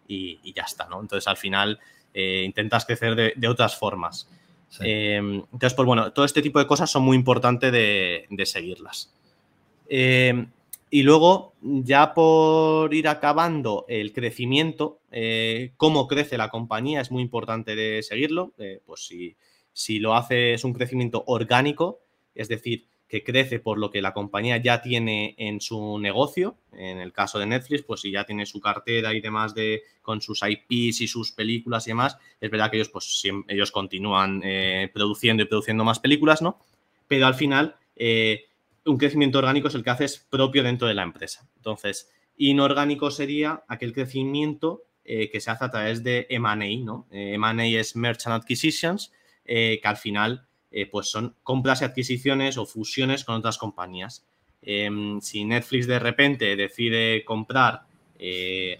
[0.06, 1.00] y, ya está, ¿no?
[1.00, 1.80] Entonces al final
[2.12, 4.28] intentas crecer de, otras formas.
[4.78, 9.12] Entonces, pues bueno, todo este tipo de cosas son muy importantes de, de seguirlas.
[10.92, 17.22] Y luego, ya por ir acabando el crecimiento, eh, cómo crece la compañía, es muy
[17.22, 18.52] importante de seguirlo.
[18.58, 19.36] Eh, pues si,
[19.72, 22.00] si lo hace es un crecimiento orgánico,
[22.34, 26.56] es decir, que crece por lo que la compañía ya tiene en su negocio.
[26.72, 30.20] En el caso de Netflix, pues si ya tiene su cartera y demás de con
[30.22, 34.90] sus IPs y sus películas y demás, es verdad que ellos, pues, ellos continúan eh,
[34.94, 36.60] produciendo y produciendo más películas, ¿no?
[37.08, 37.76] Pero al final
[38.86, 41.46] un crecimiento orgánico es el que haces propio dentro de la empresa.
[41.56, 47.06] Entonces, inorgánico sería aquel crecimiento eh, que se hace a través de M&A, ¿no?
[47.10, 49.12] Eh, M&A es Merchant Acquisitions,
[49.44, 50.46] eh, que al final
[50.90, 54.24] pues son compras y adquisiciones o fusiones con otras compañías.
[54.62, 57.82] Em, si Netflix de repente decide comprar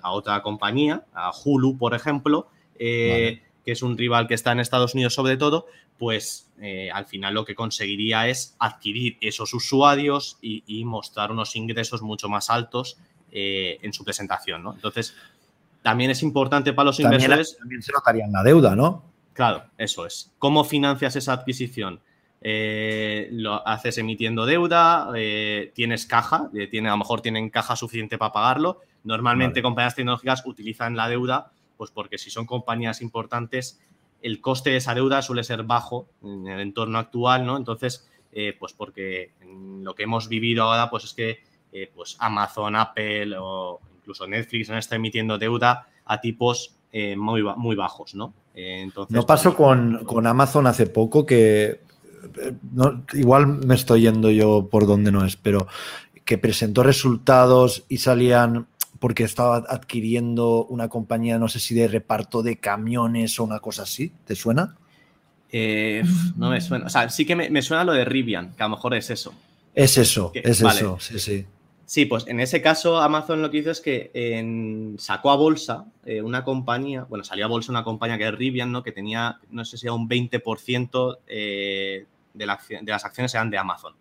[0.03, 2.49] a otra compañía, a Hulu, por ejemplo,
[3.65, 5.67] que es un rival que está en Estados Unidos sobre todo,
[6.01, 12.01] pues eh, al final lo que conseguiría es adquirir esos usuarios y, mostrar unos ingresos
[12.01, 12.97] mucho más altos
[13.31, 14.73] eh, en su presentación, ¿no?
[14.73, 15.15] Entonces,
[15.83, 17.59] también es importante para los inversores.
[17.59, 19.10] También se notarían la deuda, ¿no?
[19.41, 20.35] Claro, eso es.
[20.39, 22.03] ¿Cómo financias esa adquisición?
[22.43, 27.75] Eh, lo haces emitiendo deuda, eh, tienes caja, eh, tiene, a lo mejor tienen caja
[27.75, 28.81] suficiente para pagarlo.
[29.03, 33.81] Normalmente compañías tecnológicas utilizan la deuda, pues porque si son compañías importantes,
[34.21, 37.57] el coste de esa deuda suele ser bajo en el entorno actual, ¿no?
[37.57, 38.11] Entonces,
[38.59, 39.33] pues porque
[39.83, 41.41] lo que hemos vivido ahora, pues es que
[41.95, 46.77] pues Amazon, Apple o incluso Netflix no está emitiendo deuda a tipos
[47.17, 48.35] muy, muy bajos, ¿no?
[48.53, 51.81] entonces, no pasó pues, con, con Amazon hace poco que
[53.15, 55.67] igual me estoy yendo yo por donde no es, pero
[56.25, 58.67] que presentó resultados y salían
[58.99, 63.83] porque estaba adquiriendo una compañía, no sé si de reparto de camiones o una cosa
[63.83, 64.13] así.
[64.27, 64.77] ¿Te suena?
[65.51, 66.03] Eh,
[66.37, 66.87] no me suena.
[66.87, 69.33] O sea, sí que me, suena lo de Rivian, que a lo mejor es eso.
[69.75, 71.47] Es eso, es eso, sí, sí.
[71.91, 76.23] Sí, pues en ese caso Amazon lo que hizo es que sacó a bolsa eh,
[76.23, 78.85] una compañía, bueno, salió a bolsa una compañía que es Rivian, ¿no?
[78.85, 83.97] Que tenía, no sé si era un 20% eh, de, las acciones eran de Amazon.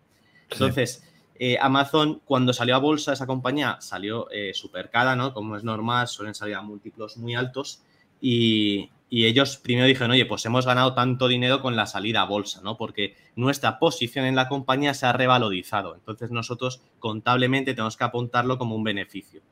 [0.48, 1.02] Entonces,
[1.34, 5.34] eh, Amazon, cuando salió a bolsa, esa compañía salió super cara, ¿no?
[5.34, 7.82] Como es normal, suelen salir a múltiplos muy altos.
[8.20, 12.26] Y, y ellos primero dijeron, oye, pues hemos ganado tanto dinero con la salida a
[12.26, 12.76] bolsa, ¿no?
[12.76, 15.96] Porque nuestra posición en la compañía se ha revalorizado.
[15.96, 19.42] Entonces nosotros contablemente tenemos que apuntarlo como un beneficio.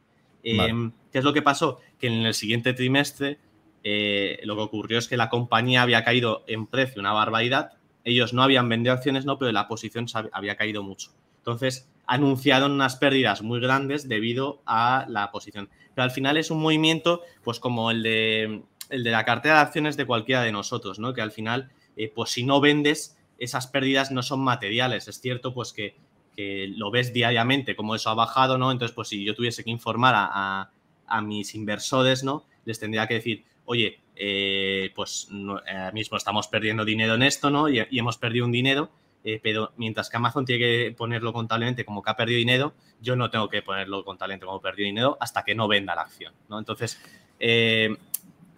[0.45, 1.81] Em, ¿Qué es lo que pasó?
[1.99, 3.39] Que en el siguiente trimestre
[3.83, 7.73] eh, lo que ocurrió es que la compañía había caído en precio una barbaridad.
[8.05, 11.11] Ellos no habían vendido acciones, no, pero la posición había caído mucho.
[11.39, 15.69] Entonces anunciaron unas pérdidas muy grandes debido a la posición.
[15.97, 19.61] Pero al final es un movimiento, pues como el de el de la cartera de
[19.63, 21.15] acciones de cualquiera de nosotros, ¿no?
[21.15, 25.09] Que al final, eh, pues si no vendes, esas pérdidas no son materiales.
[25.09, 25.95] Es cierto, pues que,
[26.77, 28.71] lo ves diariamente, como eso ha bajado, ¿no?
[28.71, 30.71] Entonces, pues si yo tuviese que informar a,
[31.23, 32.45] mis inversores, ¿no?
[32.65, 37.69] Les tendría que decir, oye, eh, pues ahora mismo estamos perdiendo dinero en esto, ¿no?
[37.69, 38.91] Y, hemos perdido un dinero,
[39.25, 43.17] eh, pero mientras que Amazon tiene que ponerlo contablemente como que ha perdido dinero, yo
[43.17, 46.61] no tengo que ponerlo contablemente como perdido dinero hasta que no venda la acción, ¿no?
[46.61, 47.01] Entonces,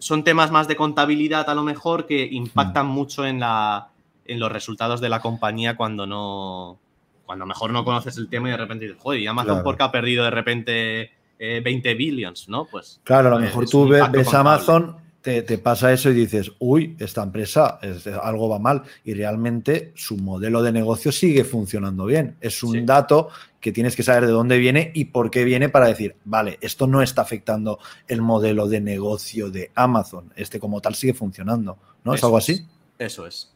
[0.01, 2.89] son temas más de contabilidad a lo mejor que impactan mm.
[2.89, 3.89] mucho en, la,
[4.25, 6.79] en los resultados de la compañía cuando no
[7.25, 9.83] cuando mejor no conoces el tema y de repente dices, joder, ¿y Amazon por qué
[9.83, 12.49] ha perdido de repente 20 eh, billions?
[12.49, 12.65] ¿no?
[12.65, 17.21] Pues, claro, a lo mejor tú ves Amazon te, pasa eso y dices, uy, esta
[17.21, 17.79] empresa
[18.23, 22.37] algo va mal y realmente su modelo de negocio sigue funcionando bien.
[22.41, 25.87] Es un dato que tienes que saber de dónde viene y por qué viene para
[25.87, 30.33] decir, vale, esto no está afectando el modelo de negocio de Amazon.
[30.35, 32.15] Este como tal sigue funcionando, ¿no?
[32.15, 32.65] ¿Es algo así?
[32.97, 33.53] Eso es.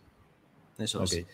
[0.78, 1.26] Eso es.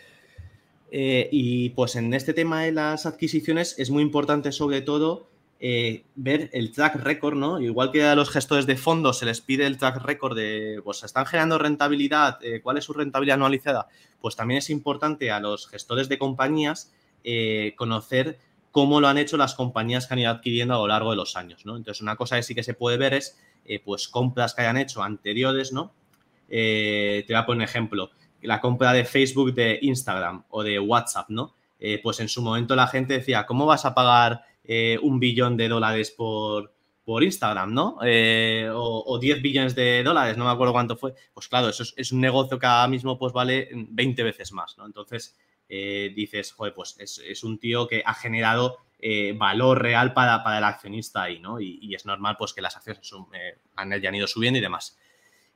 [0.91, 5.30] Eh, y pues en este tema de las adquisiciones es muy importante sobre todo
[5.63, 7.61] eh, ver el track record, ¿no?
[7.61, 11.03] Igual que a los gestores de fondos se les pide el track record de, pues,
[11.03, 12.39] ¿están generando rentabilidad?
[12.41, 13.87] Eh, ¿Cuál es su rentabilidad anualizada?
[14.19, 16.91] Pues también es importante a los gestores de compañías
[17.23, 18.39] eh, conocer
[18.71, 21.35] cómo lo han hecho las compañías que han ido adquiriendo a lo largo de los
[21.35, 21.77] años, ¿no?
[21.77, 23.37] Entonces, una cosa que sí que se puede ver es,
[23.85, 25.93] pues, compras que hayan hecho anteriores, ¿no?
[26.49, 31.29] te voy a poner un ejemplo, la compra de Facebook, de Instagram o de WhatsApp,
[31.29, 31.53] ¿no?
[32.03, 35.67] pues en su momento la gente decía, ¿cómo vas a pagar eh, un billón de
[35.67, 37.97] dólares por, por Instagram, ¿no?
[38.03, 41.13] Eh, o, 10 billones de dólares, no me acuerdo cuánto fue.
[41.33, 44.85] Pues claro, eso es, un negocio que ahora mismo pues vale 20 veces más, ¿no?
[44.85, 45.37] Entonces
[45.67, 48.77] eh, dices, joder, pues es, un tío que ha generado
[49.35, 51.59] valor real para, para, el accionista ahí, ¿no?
[51.59, 53.11] Y, es normal pues que las acciones
[53.75, 54.95] han, han ido subiendo y demás.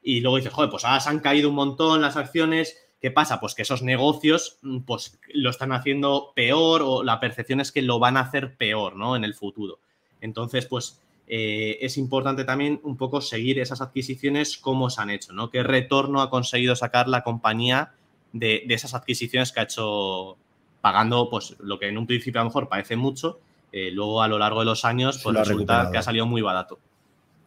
[0.01, 3.39] Y luego dices, joder, pues ahora se han caído un montón las acciones, ¿Qué pasa?
[3.39, 7.81] Pues que esos negocios mm, pues, lo están haciendo peor o la percepción es que
[7.81, 9.15] lo van a hacer peor ¿no?
[9.15, 9.79] en el futuro.
[10.21, 15.33] Entonces, pues eh, es importante también un poco seguir esas adquisiciones, cómo se han hecho,
[15.33, 15.49] ¿no?
[15.49, 17.93] ¿Qué retorno ha conseguido sacar la compañía
[18.31, 20.37] de, esas adquisiciones que ha hecho
[20.81, 23.39] pagando pues lo que en un principio a lo mejor parece mucho,
[23.71, 26.77] eh, luego a lo largo de los años pues resulta que ha salido muy barato.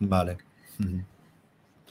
[0.00, 0.38] Vale.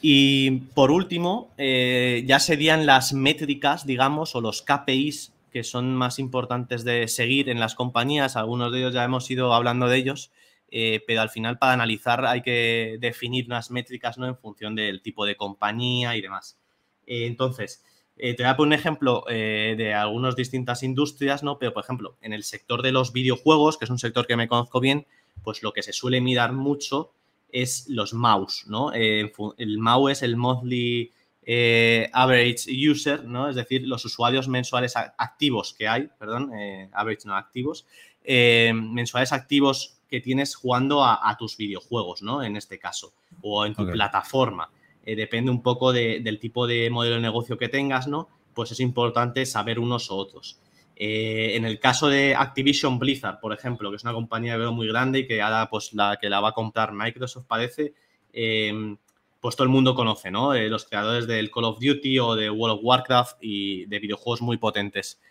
[0.01, 6.19] Y por último, eh, ya serían las métricas, digamos, o los KPIs que son más
[6.19, 8.35] importantes de seguir en las compañías.
[8.35, 10.31] Algunos de ellos ya hemos ido hablando de ellos,
[10.69, 14.27] eh, pero al final para analizar hay que definir unas métricas ¿no?
[14.27, 16.59] en función del tipo de compañía y demás.
[17.07, 17.83] Eh, entonces,
[18.17, 21.59] te voy a poner un ejemplo de algunas distintas industrias, ¿no?
[21.59, 24.47] Pero, por ejemplo, en el sector de los videojuegos, que es un sector que me
[24.47, 25.05] conozco bien,
[25.43, 27.13] pues lo que se suele mirar mucho
[27.49, 28.93] es los mouse, ¿no?
[28.93, 31.11] Eh, el MAU es el Monthly
[31.43, 33.49] eh, Average User, ¿no?
[33.49, 37.85] Es decir, los usuarios mensuales activos que hay, perdón, eh, average no activos,
[38.25, 42.43] mensuales activos que tienes jugando a, tus videojuegos, ¿no?
[42.43, 44.69] En este caso, o en tu plataforma.
[45.05, 48.27] Depende un poco del tipo de modelo de negocio que tengas, ¿no?
[48.53, 50.59] Pues es importante saber unos u otros.
[50.99, 54.87] Eh, en el caso de Activision Blizzard, por ejemplo, que es una compañía veo muy
[54.87, 57.93] grande y que ahora pues la que la va a comprar Microsoft parece,
[58.33, 58.97] em,
[59.39, 60.55] pues todo el mundo conoce, ¿no?
[60.55, 64.41] Eh, los creadores del Call of Duty o de World of Warcraft y de videojuegos
[64.41, 65.21] muy potentes.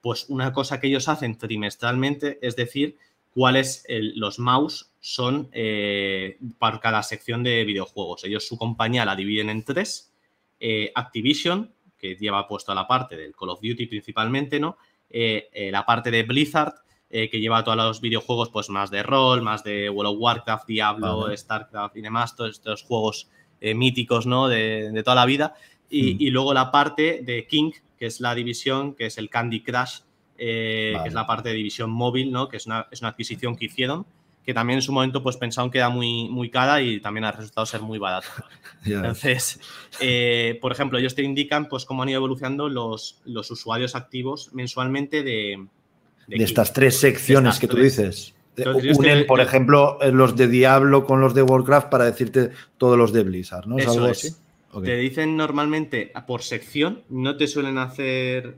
[0.00, 2.96] pues una cosa que ellos hacen trimestralmente es decir
[3.34, 5.50] cuáles los mouse son
[6.58, 8.24] para cada sección de videojuegos.
[8.24, 10.12] Ellos su compañía la dividen en tres.
[10.94, 14.78] Activision, que lleva puesto a la parte del Call of Duty principalmente, ¿no?
[15.10, 16.74] Eh, eh, la parte de Blizzard,
[17.10, 20.66] eh, que lleva todos los videojuegos, pues más de rol, más de World of Warcraft,
[20.66, 23.28] Diablo, StarCraft y demás, todos estos juegos
[23.60, 24.46] míticos, ¿no?
[24.46, 25.54] De, toda la vida.
[25.90, 26.20] Mm.
[26.20, 30.00] Y, luego la parte de King, que es la división, que es el Candy Crush,
[30.36, 32.48] que es la parte de división móvil, ¿no?
[32.48, 34.06] Que es una, es una adquisición que hicieron
[34.48, 37.32] que también en su momento pues pensaron que era muy, muy cara y también ha
[37.32, 38.28] resultado ser muy barato.
[38.86, 39.60] Entonces,
[40.00, 44.54] eh, por ejemplo, ellos te indican pues cómo han ido evolucionando los, los usuarios activos
[44.54, 45.66] mensualmente de...
[46.28, 48.32] De, estas tres secciones que tú dices.
[48.96, 53.24] Unen, por ejemplo, los de Diablo con los de Warcraft para decirte todos los de
[53.24, 53.76] Blizzard, ¿no?
[53.76, 54.30] ¿Es algo así?
[54.82, 58.56] Te dicen normalmente por sección, no te suelen hacer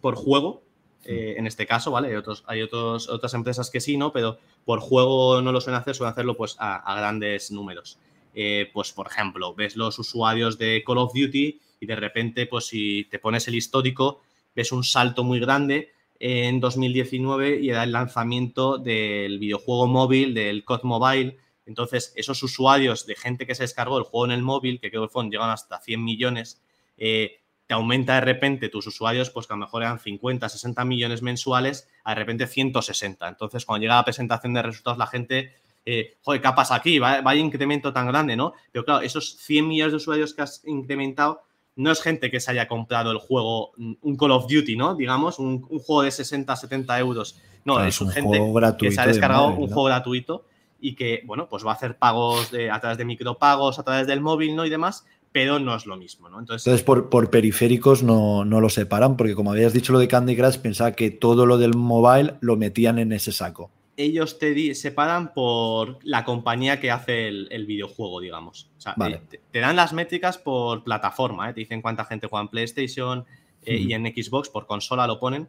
[0.00, 0.63] por juego,
[1.06, 2.08] eh, en este caso, ¿vale?
[2.08, 4.12] Hay, otros, hay otros, otras empresas que sí, ¿no?
[4.12, 7.98] Pero por juego no lo suelen hacer, suelen hacerlo pues a, grandes números.
[8.34, 12.66] Eh, pues, por ejemplo, ves los usuarios de Call of Duty y de repente, pues
[12.66, 14.22] si te pones el histórico,
[14.54, 20.64] ves un salto muy grande en 2019 y era el lanzamiento del videojuego móvil, del
[20.64, 21.36] COD Mobile.
[21.66, 25.02] Entonces, esos usuarios de gente que se descargó el juego en el móvil, que creo
[25.02, 26.62] que fueron, llegan hasta 100 millones,
[26.96, 30.84] eh, te aumenta de repente tus usuarios, pues que a lo mejor eran 50, 60
[30.84, 33.26] millones mensuales, a de repente 160.
[33.26, 35.54] Entonces, cuando llega la presentación de resultados, la gente,
[35.86, 36.98] eh, joder, ¿qué pasa aquí?
[36.98, 38.52] Vaya, incremento tan grande, ¿no?
[38.70, 41.42] Pero claro, esos 100 millones de usuarios que has incrementado
[41.76, 44.94] no es gente que se haya comprado el juego, un Call of Duty, ¿no?
[44.94, 47.40] Digamos, un, juego de 60, 70 euros.
[47.64, 48.40] No, es, un gente
[48.78, 50.44] que se ha descargado un juego gratuito
[50.80, 54.20] y que, bueno, pues va a hacer pagos a través de micropagos, a través del
[54.20, 54.66] móvil, ¿no?
[54.66, 56.38] Y demás, pero no es lo mismo, ¿no?
[56.38, 60.92] Entonces, por, periféricos no, lo separan, porque como habías dicho lo de Candy Crush, pensaba
[60.92, 63.68] que todo lo del mobile lo metían en ese saco.
[63.96, 68.70] Ellos te separan por la compañía que hace el, videojuego, digamos.
[68.78, 69.20] O sea, eh,
[69.50, 71.52] te, dan las métricas por plataforma, ¿eh?
[71.52, 73.24] te dicen cuánta gente juega en PlayStation
[73.64, 75.48] eh, y en Xbox, por consola lo ponen,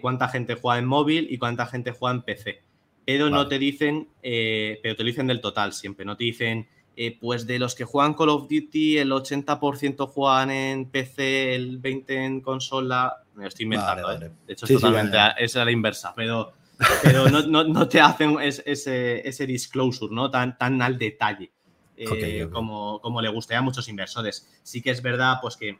[0.00, 2.62] cuánta gente juega en móvil y cuánta gente juega en PC.
[3.04, 6.66] Pero no te dicen, pero te lo dicen del total siempre, no te dicen
[7.02, 11.80] eh, pues de los que juegan Call of Duty, el 80% juegan en PC, el
[11.80, 13.22] 20% en consola.
[13.36, 14.30] Me estoy inventando, ¿eh?
[14.46, 16.52] De hecho, es totalmente es a la inversa, pero,
[17.02, 20.30] pero no, te hacen ese, ese disclosure, ¿no?
[20.30, 21.50] Tan, tan al detalle.
[21.96, 24.46] Eh, como, como le gustaría a muchos inversores.
[24.62, 25.78] Sí que es verdad, pues que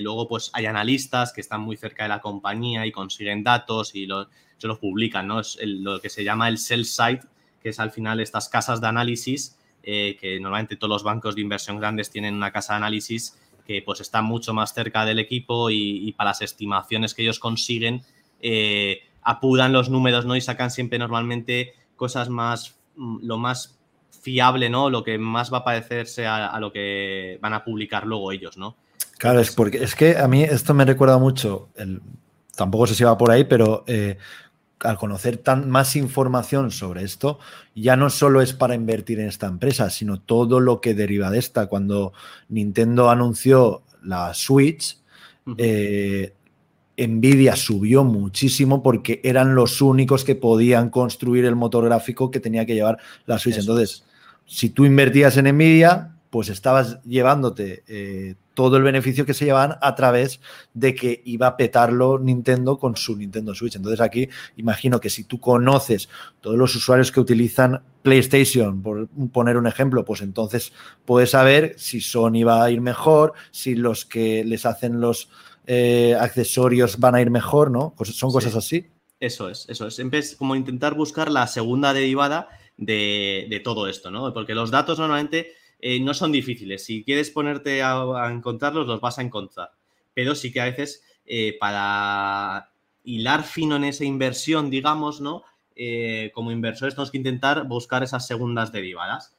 [0.00, 4.08] luego pues hay analistas que están muy cerca de la compañía y consiguen datos y
[4.56, 5.40] se los publican, ¿no?
[5.40, 7.20] Es lo que se llama el sell side,
[7.62, 11.40] que es al final estas casas de análisis eh, que normalmente todos los bancos de
[11.40, 15.70] inversión grandes tienen una casa de análisis que pues está mucho más cerca del equipo
[15.70, 18.02] y, para las estimaciones que ellos consiguen
[18.40, 20.36] eh, apuran los números ¿no?
[20.36, 23.78] y sacan siempre normalmente cosas más, mm, lo más
[24.22, 24.90] fiable, ¿no?
[24.90, 28.76] Lo que más va a parecerse a, lo que van a publicar luego ellos, ¿no?
[29.18, 32.00] Claro, es porque es que a mí esto me recuerda mucho, el,
[32.54, 34.18] tampoco sé si va por ahí, pero eh,
[34.80, 37.38] al conocer tan, más información sobre esto,
[37.74, 41.38] ya no solo es para invertir en esta empresa, sino todo lo que deriva de
[41.38, 41.66] esta.
[41.66, 42.12] Cuando
[42.48, 44.98] Nintendo anunció la Switch,
[45.56, 46.34] eh,
[46.96, 52.66] Nvidia subió muchísimo porque eran los únicos que podían construir el motor gráfico que tenía
[52.66, 53.58] que llevar la Switch.
[53.58, 54.04] Entonces,
[54.46, 59.78] si tú invertías en Nvidia, pues estabas llevándote eh, todo el beneficio que se llevaban
[59.80, 60.40] a través
[60.74, 63.76] de que iba a petarlo Nintendo con su Nintendo Switch.
[63.76, 66.08] Entonces aquí imagino que si tú conoces
[66.40, 70.72] todos los usuarios que utilizan PlayStation, por poner un ejemplo, pues entonces
[71.04, 75.30] puedes saber si Sony va a ir mejor, si los que les hacen los
[75.68, 77.94] eh, accesorios van a ir mejor, ¿no?
[78.06, 78.88] Son cosas así.
[79.20, 80.00] Eso es, eso es.
[80.00, 84.34] Es como intentar buscar la segunda derivada de, de todo esto, ¿no?
[84.34, 86.84] Porque los datos normalmente eh, no son difíciles.
[86.84, 89.72] Si quieres ponerte a, encontrarlos, los vas a encontrar.
[90.14, 92.70] Pero sí que a veces eh, para
[93.04, 95.44] hilar fino en esa inversión, digamos, ¿no?
[95.76, 99.34] Eh, como inversores tenemos que intentar buscar esas segundas derivadas.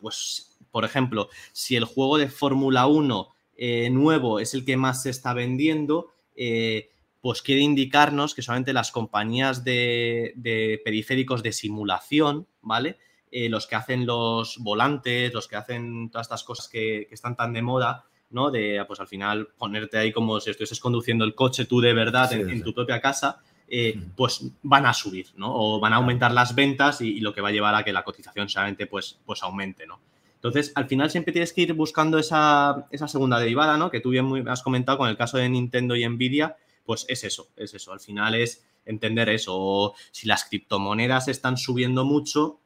[0.00, 3.34] pues, por ejemplo, si el juego de Fórmula 1
[3.90, 6.12] nuevo es el que más se está vendiendo,
[7.20, 12.98] pues quiere indicarnos que solamente las compañías de, periféricos de simulación, ¿vale?
[13.30, 17.52] Eh, los que hacen los volantes, los que hacen todas estas cosas que, están tan
[17.52, 18.50] de moda, ¿no?
[18.50, 22.32] De, pues al final ponerte ahí como si estuvieses conduciendo el coche tú de verdad
[22.32, 25.54] en, tu propia casa, eh, pues van a subir, ¿no?
[25.54, 28.02] O van a aumentar las ventas y, lo que va a llevar a que la
[28.02, 30.00] cotización solamente pues, pues aumente, ¿no?
[30.36, 33.90] Entonces, al final siempre tienes que ir buscando esa, segunda derivada, ¿no?
[33.90, 36.56] Que tú bien has comentado con el caso de Nintendo y Nvidia,
[36.86, 37.92] pues es eso, es eso.
[37.92, 39.94] Al final es entender eso.
[40.12, 42.60] si las criptomonedas están subiendo mucho,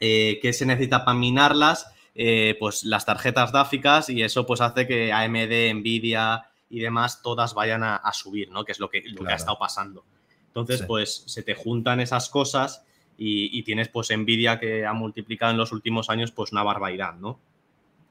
[0.00, 1.92] eh, ¿qué se necesita para minarlas?
[2.14, 7.54] Eh, pues las tarjetas gráficas y eso pues hace que AMD, Nvidia y demás todas
[7.54, 8.64] vayan a, subir, ¿no?
[8.64, 10.04] Que es lo que, ha estado pasando.
[10.48, 12.84] Entonces, pues se te juntan esas cosas
[13.16, 17.38] y, tienes pues Nvidia que ha multiplicado en los últimos años pues una barbaridad, ¿no?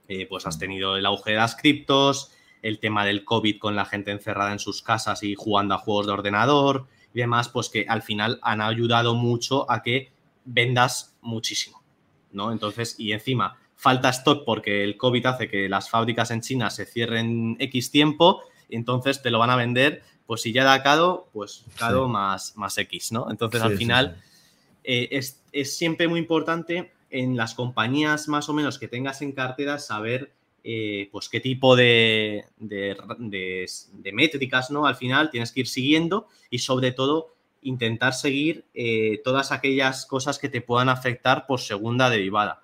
[0.08, 0.60] Eh, pues has mm.
[0.60, 2.32] tenido el auge de las criptos,
[2.62, 6.08] el tema del COVID con la gente encerrada en sus casas y jugando a juegos
[6.08, 10.12] de ordenador y demás, pues que al final han ayudado mucho a que
[10.48, 11.84] vendas muchísimo,
[12.32, 12.52] ¿no?
[12.52, 16.86] Entonces, y encima falta stock porque el COVID hace que las fábricas en China se
[16.86, 21.64] cierren X tiempo, entonces te lo van a vender, pues si ya da caro, pues
[21.78, 23.30] caro más, más X, ¿no?
[23.30, 24.22] Entonces al final
[24.84, 29.80] eh, es, siempre muy importante en las compañías más o menos que tengas en cartera
[29.80, 30.34] saber
[30.64, 32.45] eh, pues qué tipo de,
[34.12, 34.86] métricas ¿no?
[34.86, 37.37] al final tienes que ir siguiendo y sobre todo
[37.68, 42.63] intentar seguir eh, todas aquellas cosas que te puedan afectar por segunda derivada.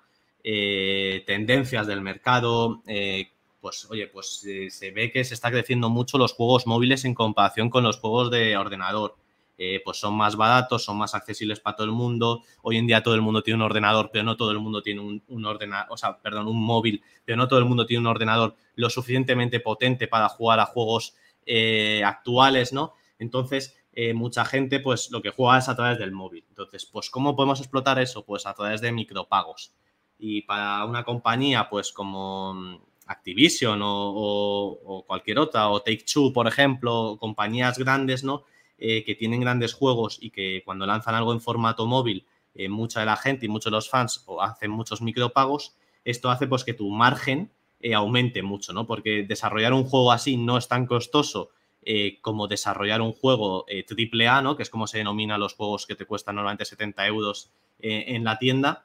[1.26, 2.82] tendencias del mercado,
[3.60, 7.70] pues oye, pues se ve que se está creciendo mucho los juegos móviles en comparación
[7.70, 9.16] con los juegos de ordenador.
[9.56, 12.42] Eh, pues son más baratos, son más accesibles para todo el mundo.
[12.62, 15.00] Hoy en día todo el mundo tiene un ordenador, pero no todo el mundo tiene
[15.00, 18.56] un, ordenador, o sea, perdón, un móvil, pero no todo el mundo tiene un ordenador
[18.74, 21.14] lo suficientemente potente para jugar a juegos
[21.46, 22.94] eh, actuales, ¿no?
[23.20, 26.44] Entonces, eh, mucha gente, pues lo que juega es a través del móvil.
[26.48, 28.24] Entonces, pues, ¿cómo podemos explotar eso?
[28.24, 29.72] Pues a través de micropagos.
[30.18, 36.48] Y para una compañía, pues como mm, Activision o, cualquier otra, o Take Two, por
[36.48, 38.44] ejemplo, compañías grandes, ¿no?
[38.78, 43.00] Eh, que tienen grandes juegos y que cuando lanzan algo en formato móvil, eh, mucha
[43.00, 46.64] de la gente y muchos de los fans o hacen muchos micropagos, esto hace pues
[46.64, 47.50] que tu margen
[47.94, 48.86] aumente mucho, ¿no?
[48.86, 51.50] Porque desarrollar un juego así no es tan costoso
[52.20, 54.56] como desarrollar un juego triple A, ¿no?
[54.56, 58.38] Que es como se denomina los juegos que te cuestan normalmente 70 euros en la
[58.38, 58.84] tienda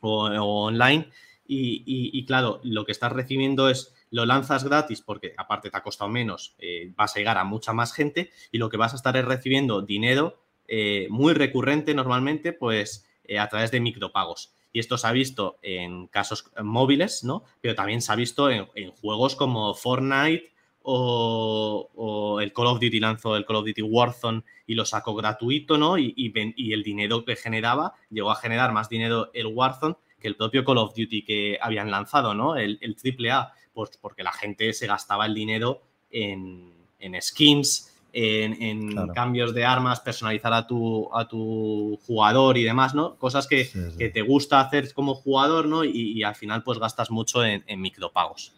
[0.00, 1.10] o, online.
[1.46, 6.08] y, claro, lo que estás recibiendo es lo lanzas gratis porque aparte te ha costado
[6.08, 9.16] menos, eh, vas a llegar a mucha más gente y lo que vas a estar
[9.16, 14.52] es recibiendo dinero eh, muy recurrente normalmente pues eh, a través de micropagos.
[14.74, 17.44] Y esto se ha visto en casos móviles, ¿no?
[17.60, 18.66] Pero también se ha visto en,
[19.00, 20.51] juegos como Fortnite
[20.84, 25.78] o, el Call of Duty lanzó el Call of Duty Warzone y lo sacó gratuito,
[25.78, 25.98] ¿no?
[25.98, 30.36] Y, y, el dinero que generaba, llegó a generar más dinero el Warzone que el
[30.36, 32.56] propio Call of Duty que habían lanzado, ¿no?
[32.56, 36.72] El, el AAA pues porque la gente se gastaba el dinero en,
[37.20, 43.16] skins, en, cambios de armas, personalizar a tu, a tu jugador y demás, ¿no?
[43.16, 43.64] Cosas que,
[44.12, 45.84] te gusta hacer como jugador, ¿no?
[45.84, 48.52] Y, al final pues gastas mucho en, micropagos.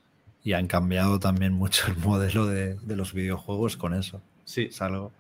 [0.45, 4.21] Y han cambiado también mucho el modelo de, los videojuegos con eso.
[4.45, 4.69] Sí.
[4.71, 5.13] Es algo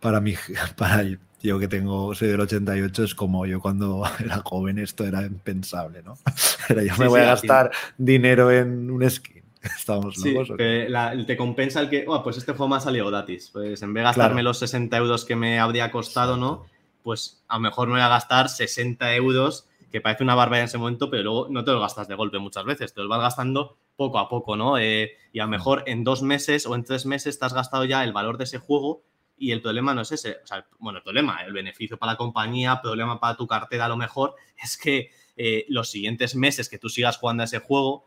[0.00, 0.34] para mí,
[0.76, 1.04] para
[1.42, 6.02] yo que tengo, soy del 88, es como yo cuando era joven, esto era impensable,
[6.02, 6.16] ¿no?
[6.68, 9.42] Era yo me voy a gastar dinero en un skin.
[9.62, 10.48] Estamos locos.
[10.48, 13.50] Sí, te compensa el que, oh, pues este juego me ha salido gratis.
[13.52, 16.64] Pues en vez de gastarme los 60 euros que me habría costado, ¿no?
[17.02, 20.68] Pues a lo mejor me voy a gastar 60 euros, que parece una barbaridad en
[20.68, 23.20] ese momento, pero luego no te lo gastas de golpe muchas veces, te lo vas
[23.20, 24.78] gastando poco a poco, ¿no?
[24.78, 27.84] Eh, y a lo mejor en dos meses o en tres meses te has gastado
[27.84, 29.02] ya el valor de ese juego
[29.36, 30.38] y el problema no es ese.
[30.42, 33.88] O sea, bueno, el problema, el beneficio para la compañía, problema para tu cartera a
[33.88, 38.04] lo mejor es que eh, los siguientes meses que tú sigas jugando a ese juego,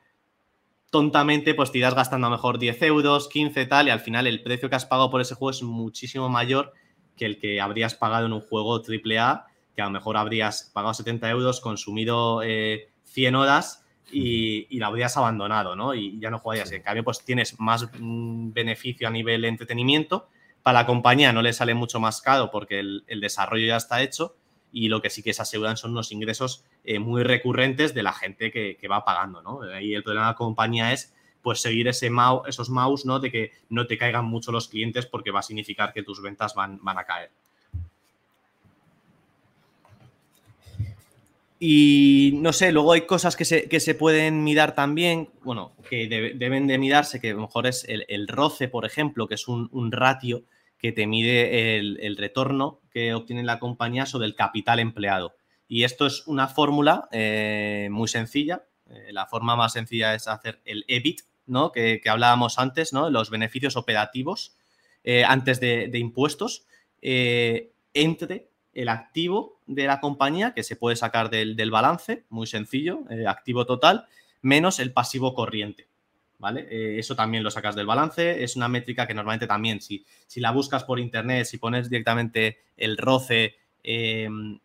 [0.89, 4.27] tontamente pues te irás gastando a lo mejor 10 euros, 15 tal, y al final
[4.27, 6.73] el precio que has pagado por ese juego es muchísimo mayor
[7.17, 10.93] que el que habrías pagado en un juego AAA, que a lo mejor habrías pagado
[10.93, 15.93] 70 euros, consumido 100 eh, horas y, y, la habrías abandonado, ¿no?
[15.93, 16.71] Y ya no jugarías.
[16.71, 20.29] En cambio, pues tienes más mm, beneficio a nivel entretenimiento
[20.67, 24.35] para la compañía no le sale mucho más caro porque el, desarrollo ya está hecho
[24.69, 28.11] y lo que sí que se aseguran son unos ingresos eh, muy recurrentes de la
[28.11, 29.61] gente que, va pagando, ¿no?
[29.79, 32.11] Y el problema de la compañía es pues seguir ese
[32.47, 33.21] esos mouse, ¿no?
[33.21, 36.53] De que no te caigan mucho los clientes porque va a significar que tus ventas
[36.53, 37.31] van, van a caer.
[41.59, 46.77] Y no sé, luego hay cosas que se, pueden mirar también, bueno, que deben de
[46.77, 50.43] mirarse, que a lo mejor es el, roce, por ejemplo, que es un ratio
[50.79, 55.35] que te mide el, retorno que obtiene la compañía sobre el capital empleado.
[55.67, 58.63] Y esto es una fórmula eh, muy sencilla.
[58.89, 61.71] Eh, la forma más sencilla es hacer el EBIT, ¿no?
[61.71, 63.09] que, hablábamos antes, ¿no?
[63.09, 64.55] los beneficios operativos
[65.03, 66.65] eh, antes de, impuestos,
[67.01, 68.47] entre
[68.78, 74.05] el activo de la compañía, que se puede sacar del, balance, muy sencillo, activo total,
[74.43, 75.88] menos el pasivo corriente.
[76.38, 76.67] ¿vale?
[76.69, 78.43] Eh, eso también lo sacas del balance.
[78.43, 82.59] Es una métrica que normalmente también, si, si la buscas por internet, si pones directamente
[82.78, 84.59] el roce, em,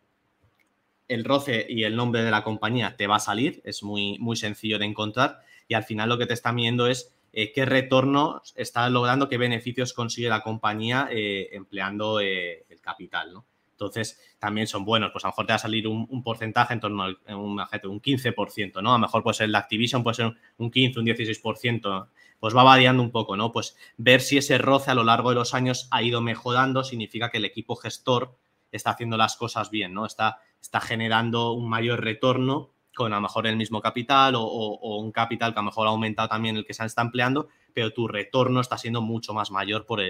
[1.07, 3.61] el roce y el nombre de la compañía, te va a salir.
[3.65, 5.39] Es muy, muy sencillo de encontrar.
[5.67, 9.39] Y al final lo que te está viendo es eh, qué retorno está logrando, qué
[9.39, 13.43] beneficios consigue la compañía eh, empleando el capital.
[13.73, 15.11] Entonces, también son buenos.
[15.11, 18.01] Pues a lo mejor te va a salir un, porcentaje en torno a un, un
[18.01, 18.91] 15%, ¿no?
[18.91, 22.07] A lo mejor puede ser la Activision, puede ser un 15, un 16%.
[22.39, 23.51] Pues va variando un poco, ¿no?
[23.51, 27.29] Pues ver si ese roce a lo largo de los años ha ido mejorando significa
[27.29, 28.35] que el equipo gestor
[28.71, 30.05] está haciendo las cosas bien, ¿no?
[30.05, 35.11] Está, está generando un mayor retorno con a lo mejor el mismo capital o, un
[35.11, 38.07] capital que a lo mejor ha aumentado también el que se está empleando, pero tu
[38.07, 40.01] retorno está siendo mucho más mayor por,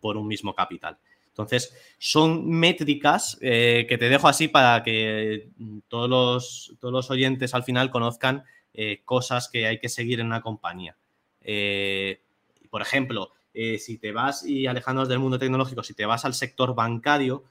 [0.00, 0.98] por un mismo capital.
[1.38, 5.50] Entonces, son métricas eh, que te dejo así para que
[5.86, 8.42] todos los, todos los oyentes al final conozcan
[8.74, 10.96] eh, cosas que hay que seguir en una compañía.
[11.40, 12.22] Eh,
[12.70, 16.74] por ejemplo, si te vas, y alejándonos del mundo tecnológico, si te vas al sector
[16.76, 17.44] bancario,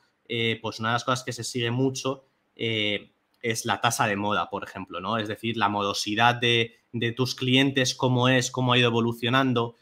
[0.62, 2.24] pues una de las cosas que se sigue mucho
[2.56, 5.18] es la tasa de moda, por ejemplo, ¿no?
[5.18, 9.76] Es decir, la morosidad de, de tus clientes, cómo es, cómo ha ido evolucionando,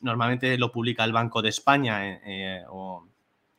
[0.00, 3.06] normalmente lo publica el Banco de España eh, eh, o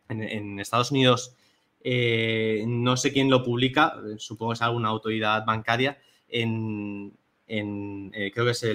[0.09, 1.35] en, Estados Unidos.
[1.83, 5.99] Eh, no sé quién lo publica, supongo que es alguna autoridad bancaria.
[6.27, 7.13] En,
[7.47, 8.65] creo que es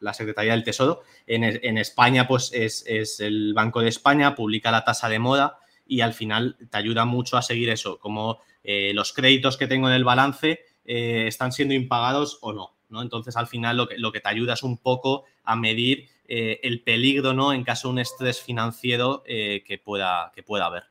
[0.00, 1.02] la Secretaría del Tesoro.
[1.26, 6.14] En, España, pues es, el Banco de España, publica la tasa de moda y al
[6.14, 10.60] final te ayuda mucho a seguir eso, como los créditos que tengo en el balance
[10.84, 12.77] están siendo impagados o no.
[12.88, 13.02] ¿No?
[13.02, 17.34] Entonces, al final, lo que, te ayuda es un poco a medir eh, el peligro,
[17.34, 17.52] ¿no?
[17.52, 20.84] En caso de un estrés financiero eh, que, pueda, que pueda haber.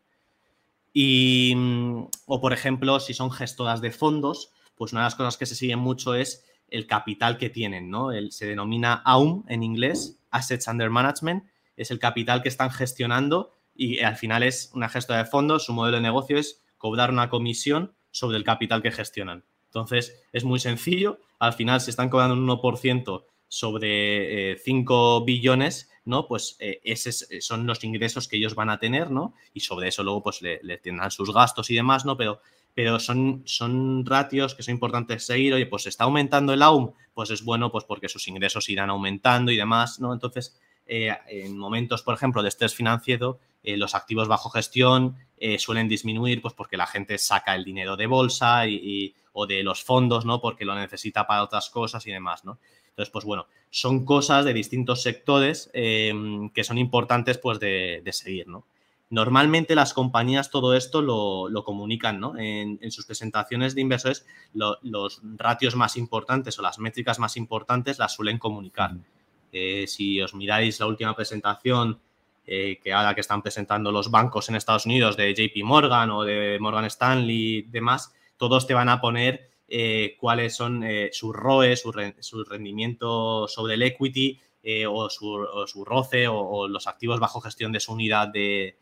[0.94, 5.38] Y, mm, o, por ejemplo, si son gestoras de fondos, pues una de las cosas
[5.38, 8.10] que se siguen mucho es el capital que tienen, ¿no?
[8.30, 11.46] se denomina AUM en inglés, Assets Under Management,
[11.78, 15.74] es el capital que están gestionando y al final es una gestora de fondos, su
[15.74, 19.46] modelo de negocio es cobrar una comisión sobre el capital que gestionan.
[19.78, 25.92] Entonces, es muy sencillo, al final se están cobrando un 1% sobre 5 eh, billones,
[26.04, 26.28] ¿no?
[26.28, 29.36] Pues eh, esos eh, son los ingresos que ellos van a tener, ¿no?
[29.54, 32.18] Y sobre eso luego pues le, tendrán sus gastos y demás, ¿no?
[32.18, 32.42] Pero,
[32.74, 35.54] pero son, son ratios que son importantes seguir.
[35.54, 39.52] Oye, pues está aumentando el AUM, pues es bueno pues porque sus ingresos irán aumentando
[39.52, 40.12] y demás, ¿no?
[40.12, 40.60] Entonces,
[40.90, 45.18] en momentos, por ejemplo, de estrés financiero, los activos bajo gestión
[45.58, 49.84] suelen disminuir pues porque la gente saca el dinero de bolsa y, o de los
[49.84, 50.42] fondos, ¿no?
[50.42, 52.58] Porque lo necesita para otras cosas y demás, ¿no?
[52.90, 58.48] Entonces, pues bueno, son cosas de distintos sectores em, que son importantes pues de, seguir,
[58.48, 58.66] ¿no?
[59.12, 62.36] Normalmente las compañías todo esto lo, comunican, ¿no?
[62.38, 68.16] En, sus presentaciones de inversores, los ratios más importantes o las métricas más importantes las
[68.16, 68.96] suelen comunicar.
[69.52, 72.00] Eh, si os miráis la última presentación
[72.48, 76.24] eh, que ahora que están presentando los bancos en Estados Unidos de JP Morgan o
[76.24, 81.36] de Morgan Stanley y demás, todos te van a poner eh, cuáles son eh, sus
[81.36, 87.74] ROE, su, rendimiento sobre el equity eh, o, su, roce o, los activos bajo gestión
[87.74, 88.78] de su unidad de,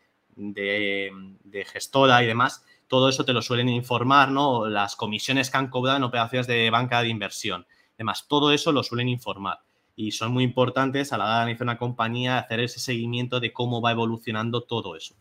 [1.66, 2.64] gestora y demás.
[2.88, 4.68] Todo eso te lo suelen informar, ¿no?
[4.68, 7.66] Las comisiones que han cobrado en operaciones de banca de inversión.
[7.96, 9.60] Además, todo eso lo suelen informar
[9.96, 13.54] y son muy importantes a la hora de analizar una compañía, hacer ese seguimiento de
[13.54, 15.16] cómo va evolucionando todo eso.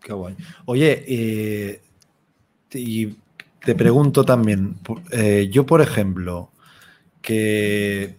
[0.00, 0.36] Qué guay.
[0.66, 1.80] Oye,
[2.72, 3.16] y
[3.64, 4.76] te pregunto también,
[5.10, 6.50] eh, yo por ejemplo,
[7.22, 8.16] que,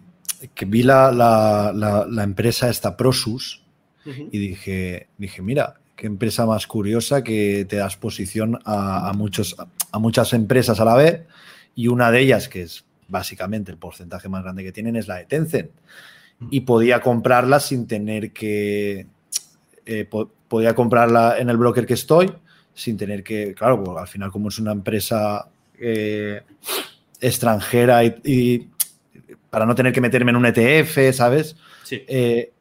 [0.66, 3.62] vi la, empresa esta Prosus
[4.04, 9.56] y dije, dije, mira, qué empresa más curiosa que te das posición a, muchos,
[9.92, 11.22] a muchas empresas a la vez
[11.74, 15.16] y una de ellas, que es básicamente el porcentaje más grande que tienen, es la
[15.16, 15.70] de Tencent.
[16.50, 19.06] Y podía comprarla sin tener que...
[19.86, 20.08] Eh,
[20.48, 22.32] podía comprarla en el broker que estoy
[22.76, 25.48] sin tener que, claro, pues, al final como es una empresa
[25.80, 26.42] eh,
[27.20, 28.68] extranjera y,
[29.48, 31.56] para no tener que meterme en un ETF, ¿sabes?
[31.84, 32.04] Sí.
[32.06, 32.52] Eh,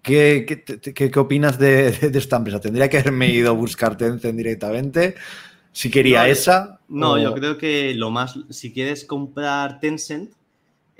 [0.00, 2.60] ¿qué, opinas de, esta empresa?
[2.60, 5.16] ¿Tendría que haberme ido a buscar Tencent directamente?
[5.72, 6.80] Si quería esa.
[6.88, 10.32] No, yo creo que lo más, si quieres comprar Tencent,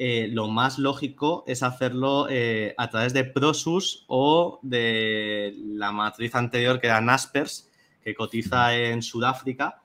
[0.02, 6.34] eh, lo más lógico es hacerlo eh, a través de Prosus o de la matriz
[6.34, 7.70] anterior que era Naspers,
[8.02, 9.82] que cotiza en Sudáfrica.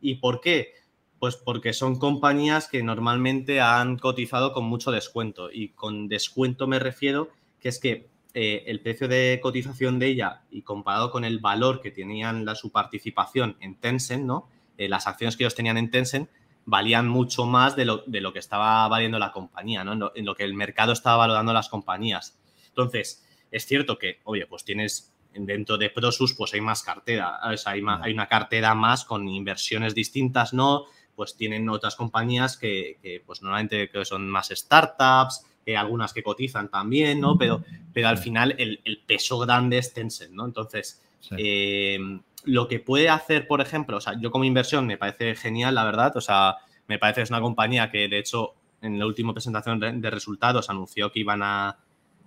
[0.00, 0.72] ¿Y por qué?
[1.18, 5.50] Pues porque son compañías que normalmente han cotizado con mucho descuento.
[5.52, 7.28] Y con descuento me refiero
[7.60, 11.80] que es que eh, el precio de cotización de ella y comparado con el valor
[11.80, 14.48] que tenían la, su participación en Tencent, ¿no?
[14.76, 16.30] las acciones que ellos tenían en Tencent,
[16.68, 20.12] valían mucho más de lo, de lo que estaba valiendo la compañía, ¿no?
[20.14, 22.38] En lo, que el mercado estaba valorando las compañías.
[22.68, 27.56] Entonces, es cierto que, oye, pues tienes dentro de Prosus, pues hay más cartera, hay,
[28.02, 30.84] hay, una cartera más con inversiones distintas, ¿no?
[31.16, 37.36] Pues tienen otras compañías que, pues normalmente son más startups, algunas que cotizan también, ¿no?
[37.36, 40.44] Pero, pero al final el, peso grande es Tencent, ¿no?
[40.44, 41.02] Entonces,
[41.36, 41.98] eh,
[42.44, 45.84] lo que puede hacer, por ejemplo, o sea, yo como inversión me parece genial, la
[45.84, 46.56] verdad, o sea,
[46.86, 50.70] me parece que es una compañía que de hecho en la última presentación de resultados
[50.70, 51.78] anunció que iban a,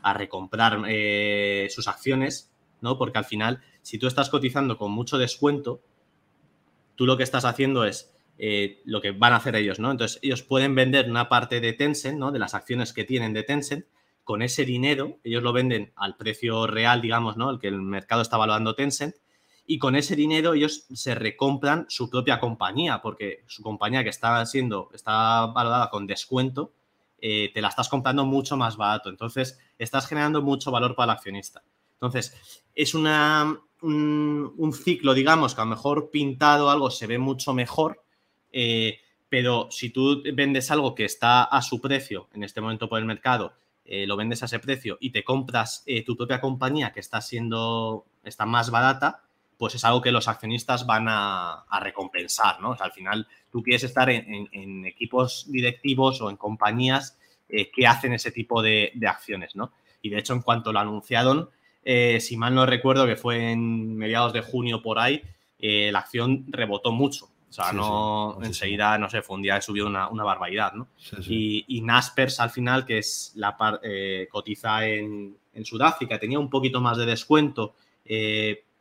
[0.03, 2.97] recomprar eh, sus acciones, ¿no?
[2.97, 5.79] Porque al final, si tú estás cotizando con mucho descuento,
[6.95, 8.11] tú lo que estás haciendo es
[8.43, 9.91] eh, lo que van a hacer ellos, ¿no?
[9.91, 12.31] Entonces, ellos pueden vender una parte de Tencent, ¿no?
[12.31, 13.85] De las acciones que tienen de Tencent,
[14.23, 17.51] con ese dinero, ellos lo venden al precio real, digamos, ¿no?
[17.51, 19.15] El que el mercado está evaluando Tencent,
[19.67, 24.43] y con ese dinero ellos se recompran su propia compañía, porque su compañía que está
[24.47, 26.73] siendo, está valorada con descuento,
[27.19, 29.09] eh, te la estás comprando mucho más barato.
[29.09, 31.61] Entonces, estás generando mucho valor para el accionista.
[31.93, 37.53] Entonces, es una, un, ciclo, digamos, que a lo mejor pintado algo se ve mucho
[37.53, 38.00] mejor,
[38.51, 38.99] eh,
[39.29, 43.05] pero si tú vendes algo que está a su precio en este momento por el
[43.05, 43.53] mercado,
[43.85, 48.05] eh, lo vendes a ese precio y te compras tu propia compañía que está siendo,
[48.23, 49.23] está más barata,
[49.61, 52.71] pues es algo que los accionistas van a, recompensar, ¿no?
[52.71, 57.85] O sea, al final tú quieres estar en, equipos directivos o en compañías eh, que
[57.85, 59.71] hacen ese tipo de, acciones, ¿no?
[60.01, 61.51] Y de hecho, en cuanto lo anunciaron,
[61.85, 65.21] eh, si mal no recuerdo que fue en mediados de junio por ahí,
[65.59, 67.29] eh, la acción rebotó mucho.
[67.51, 70.87] O sea, no enseguida, no sé, fue un día que subió una, barbaridad, ¿no?
[71.27, 73.55] Y, Naspers al final, que es la
[74.31, 77.75] cotiza en, en, Sudáfrica, tenía un poquito más de descuento,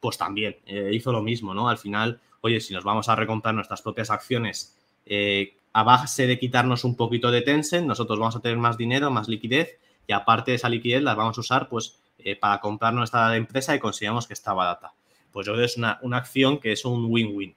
[0.00, 1.68] pues también eh, hizo lo mismo, ¿no?
[1.68, 6.38] Al final, oye, si nos vamos a recomprar nuestras propias acciones eh, a base de
[6.38, 10.50] quitarnos un poquito de Tencent, nosotros vamos a tener más dinero, más liquidez y aparte
[10.50, 14.26] de esa liquidez las vamos a usar pues eh, para comprar nuestra empresa y consideramos
[14.26, 14.92] que está barata.
[15.30, 17.54] Pues yo creo que es una, acción que es un win-win.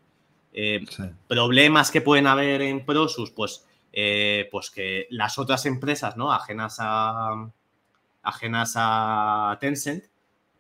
[1.28, 3.66] Problemas que pueden haber en Prosus, pues,
[4.52, 6.32] pues que las otras empresas, ¿no?
[6.32, 7.50] Ajenas a,
[8.24, 10.06] ajenas a Tencent,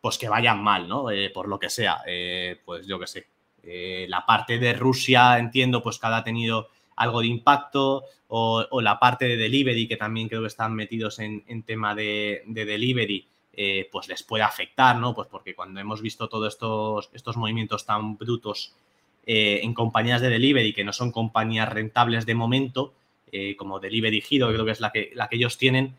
[0.03, 1.09] pues que vayan mal, ¿no?
[1.09, 3.27] Eh, por lo que sea, eh, pues yo qué sé.
[3.63, 6.67] Eh, la parte de Rusia, entiendo, pues que ha tenido
[6.97, 11.63] algo de impacto, o, la parte de delivery, que también creo que están metidos en,
[11.63, 13.27] tema de, delivery,
[13.91, 15.13] pues les puede afectar, ¿no?
[15.13, 18.73] Pues porque cuando hemos visto todos estos, estos movimientos tan brutos
[19.25, 22.93] en compañías de delivery, que no son compañías rentables de momento,
[23.57, 25.95] como Delivery Hero, creo que es la que, la que ellos tienen,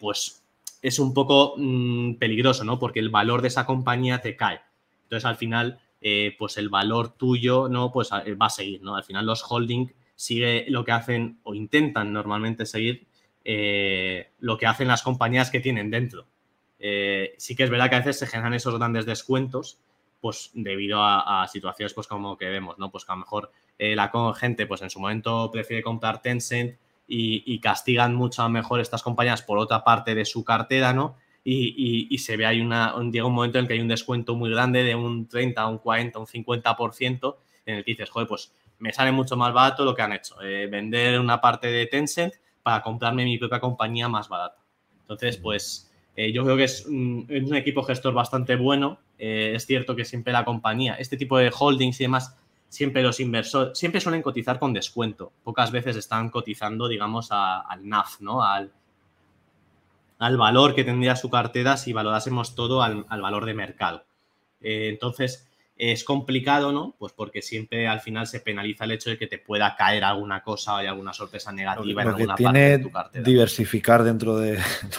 [0.00, 0.42] pues
[0.82, 2.78] es un poco mm, peligroso, ¿no?
[2.78, 4.60] Porque el valor de esa compañía te cae.
[5.02, 7.90] Entonces, al final, eh, pues el valor tuyo, ¿no?
[7.90, 8.96] Pues eh, va a seguir, ¿no?
[8.96, 13.06] Al final los holding sigue lo que hacen o intentan normalmente seguir
[13.44, 16.26] eh, lo que hacen las compañías que tienen dentro.
[16.78, 19.78] sí que es verdad que a veces se generan esos grandes descuentos,
[20.26, 22.90] pues debido a, situaciones pues como que vemos, ¿no?
[22.90, 27.60] Pues que a lo mejor la gente pues en su momento prefiere comprar Tencent y,
[27.60, 31.14] castigan mucho mejor estas compañías por otra parte de su cartera, ¿no?
[31.44, 34.82] Y, se ve ahí una, llega un momento en que hay un descuento muy grande
[34.82, 39.12] de un 30, un 40, un 50% en el que dices, joder, pues me sale
[39.12, 43.24] mucho más barato lo que han hecho, eh, vender una parte de Tencent para comprarme
[43.24, 44.58] mi propia compañía más barata.
[45.02, 48.98] Entonces, pues eh, yo creo que es un, equipo gestor bastante bueno.
[49.18, 52.36] Eh, es cierto que siempre la compañía, este tipo de holdings y demás,
[52.68, 55.32] siempre los inversores, siempre suelen cotizar con descuento.
[55.42, 58.44] Pocas veces están cotizando, digamos, al NAF, ¿no?
[58.44, 58.70] Al,
[60.18, 64.04] al valor que tendría su cartera si valorásemos todo al, valor de mercado.
[64.60, 66.94] Eh, entonces, es complicado, ¿no?
[66.98, 70.42] Pues porque siempre al final se penaliza el hecho de que te pueda caer alguna
[70.42, 73.24] cosa o hay alguna sorpresa negativa en alguna parte de tu cartera.
[73.24, 74.58] Diversificar dentro de.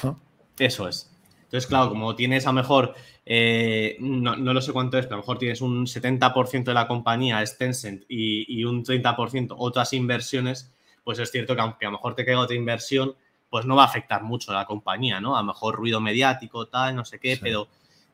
[0.60, 1.12] Eso es.
[1.48, 2.94] Entonces, claro, como tienes a lo mejor,
[3.26, 6.90] eh, no, lo sé cuánto es, pero a lo mejor tienes un 70% de la
[6.90, 10.74] compañía es Tencent y, un 30% otras inversiones,
[11.06, 13.16] pues es cierto que aunque a lo mejor te caiga otra inversión,
[13.50, 15.38] pues no va a afectar mucho a la compañía, ¿no?
[15.38, 17.70] A lo mejor ruido mediático, tal, no sé qué, pero,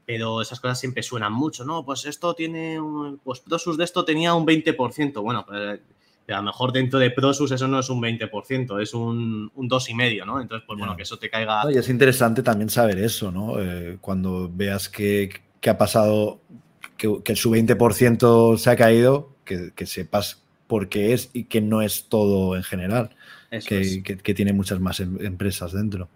[0.05, 1.83] pero esas cosas siempre suenan mucho, ¿no?
[1.83, 5.79] Pues esto tiene, un, pues Prosus de esto tenía un 20%, bueno, pues
[6.27, 10.25] a lo mejor dentro de Prosus eso no es un 20%, es un, un 2,5%,
[10.25, 10.39] ¿no?
[10.41, 11.63] Entonces, pues bueno, que eso te caiga.
[11.71, 13.59] y es interesante también saber eso, ¿no?
[13.59, 15.29] Eh, cuando veas que,
[15.67, 16.41] ha pasado,
[16.97, 22.07] que, su 20% se ha caído, que, sepas por qué es y que no es
[22.07, 23.09] todo en general,
[23.49, 26.09] que, que, tiene muchas más em, empresas dentro.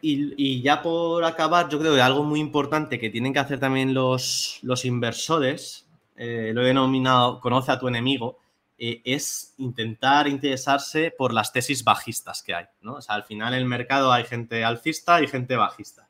[0.00, 3.94] Y, ya por acabar, yo creo que algo muy importante que tienen que hacer también
[3.94, 8.38] los, los inversores, eh, lo he denominado conoce a tu enemigo,
[8.78, 12.66] eh, es intentar interesarse por las tesis bajistas que hay.
[12.80, 12.94] ¿no?
[12.94, 16.08] O sea, al final en el mercado hay gente alcista y gente bajista.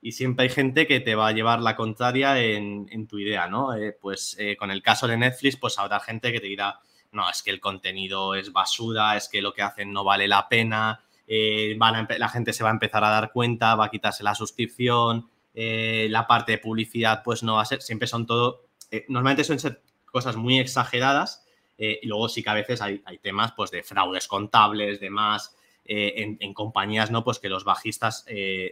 [0.00, 3.74] Y siempre hay gente que te va a llevar la contraria en, tu idea, ¿no?
[3.74, 6.78] Eh, pues con el caso de Netflix, pues habrá gente que te dirá,
[7.10, 10.46] no, es que el contenido es basura, es que lo que hacen no vale la
[10.46, 14.34] pena, eh, la gente se va a empezar a dar cuenta, va a quitarse la
[14.34, 19.06] suscripción, eh, la parte de publicidad pues no va a ser, siempre son todo, eh,
[19.08, 21.43] normalmente suelen ser cosas muy exageradas
[21.76, 26.54] y luego sí que a veces hay, temas pues de fraudes contables, demás, en, en,
[26.54, 27.24] compañías, ¿no?
[27.24, 28.24] Pues que los bajistas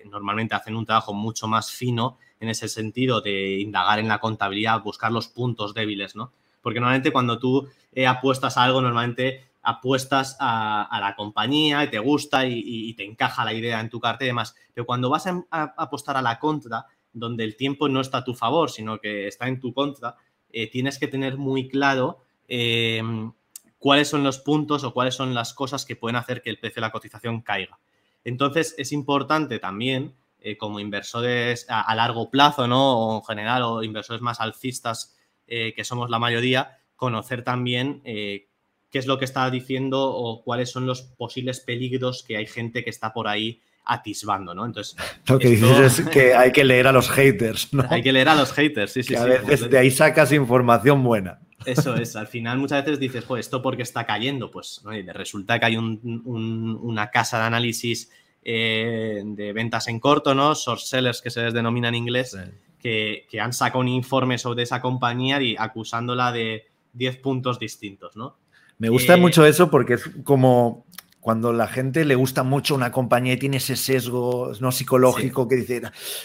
[0.07, 4.82] normalmente hacen un trabajo mucho más fino en ese sentido de indagar en la contabilidad,
[4.82, 6.32] buscar los puntos débiles, ¿no?
[6.62, 7.68] Porque normalmente cuando tú
[8.07, 13.55] apuestas a algo, normalmente apuestas a, la compañía y te gusta y, te encaja la
[13.55, 14.55] idea en tu carta y demás.
[14.74, 18.34] Pero cuando vas a, apostar a la contra, donde el tiempo no está a tu
[18.34, 20.16] favor, sino que está en tu contra,
[20.50, 22.18] eh, tienes que tener muy claro
[22.49, 23.32] em,
[23.78, 26.80] cuáles son los puntos o cuáles son las cosas que pueden hacer que el precio
[26.80, 27.78] de la cotización caiga.
[28.24, 32.99] Entonces, es importante también, eh, como inversores a, largo plazo, ¿no?
[32.99, 35.16] O en general, o inversores más alcistas,
[35.47, 40.70] eh, que somos la mayoría, conocer también qué es lo que está diciendo o cuáles
[40.70, 44.64] son los posibles peligros que hay gente que está por ahí atisbando, ¿no?
[44.64, 47.84] Entonces, lo que dices es que hay que leer a los haters, ¿no?
[47.90, 49.14] Hay que leer a los haters, sí, sí.
[49.14, 51.40] a veces de ahí sacas información buena.
[51.66, 54.82] Eso es, al final muchas veces dices, pues esto porque está cayendo, pues
[55.12, 58.10] resulta que hay una casa de análisis
[58.44, 60.54] eh, de ventas en corto, ¿no?
[60.54, 62.36] Source sellers que se les denomina en inglés,
[62.80, 68.16] que, que, han sacado un informe sobre esa compañía y acusándola de 10 puntos distintos,
[68.16, 68.36] ¿no?
[68.78, 70.86] Me gusta eh, mucho eso porque es como
[71.22, 75.54] cuando la gente le gusta mucho una compañía y tiene ese sesgo no psicológico que
[75.54, 75.80] dice,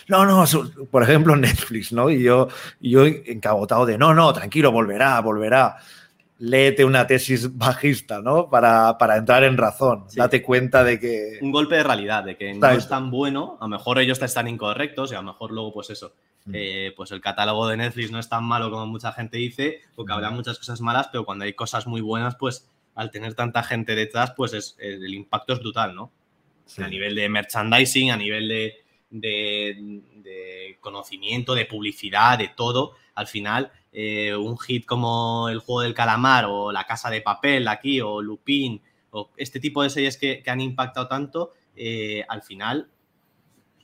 [0.07, 0.43] no, no,
[0.89, 2.09] por ejemplo Netflix, ¿no?
[2.09, 2.47] Y yo,
[2.81, 5.77] yo encabotado de, no, no, tranquilo, volverá, volverá.
[6.39, 8.49] Léete una tesis bajista, ¿no?
[8.49, 10.05] Para, para entrar en razón.
[10.15, 11.37] Date cuenta de que...
[11.41, 14.47] Un golpe de realidad, de que no es tan bueno, a lo mejor ellos están
[14.47, 16.13] incorrectos y a lo mejor luego, pues eso,
[16.45, 16.51] mm.
[16.55, 20.13] eh, pues el catálogo de Netflix no es tan malo como mucha gente dice, porque
[20.13, 22.67] habrá muchas cosas malas, pero cuando hay cosas muy buenas, pues
[22.97, 26.11] al tener tanta gente detrás, pues es, el impacto es brutal, ¿no?
[26.79, 28.73] A nivel de merchandising, a nivel de,
[29.11, 35.93] de, conocimiento, de publicidad, de todo, al final eh, un hit como el juego del
[35.93, 38.81] calamar o la casa de papel aquí o Lupin
[39.11, 42.89] o este tipo de series que, han impactado tanto, eh, al final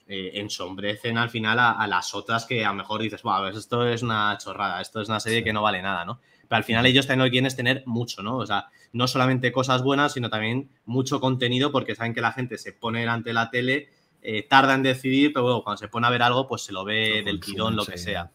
[0.07, 4.01] eh, ensombrecen al final a, las otras que a lo mejor dices, wow, esto es
[4.01, 6.19] una chorrada, esto es una serie que no vale nada, ¿no?
[6.53, 8.37] Pero al final ellos también lo quieren es tener mucho, ¿no?
[8.37, 12.59] O sea, no solamente cosas buenas, sino también mucho contenido porque saben que la gente
[12.59, 13.89] se pone delante de la tele,
[14.21, 16.85] eh, tarda en decidir, pero luego cuando se pone a ver algo, pues se lo
[16.85, 18.29] ve del tirón, lo que sea.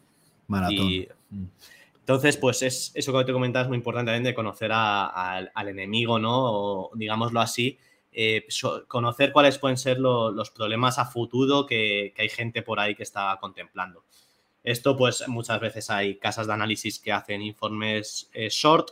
[0.49, 1.07] Maratón.
[2.01, 6.19] Entonces, pues es eso que te comentaba es muy importante también de conocer al enemigo,
[6.19, 6.33] ¿no?
[6.35, 7.79] O digámoslo así,
[8.11, 8.49] eh,
[8.89, 13.39] conocer cuáles pueden ser los problemas a futuro que, hay gente por ahí que está
[13.41, 14.03] contemplando.
[14.69, 18.91] Esto, pues muchas veces hay casas de análisis que hacen informes eh, short,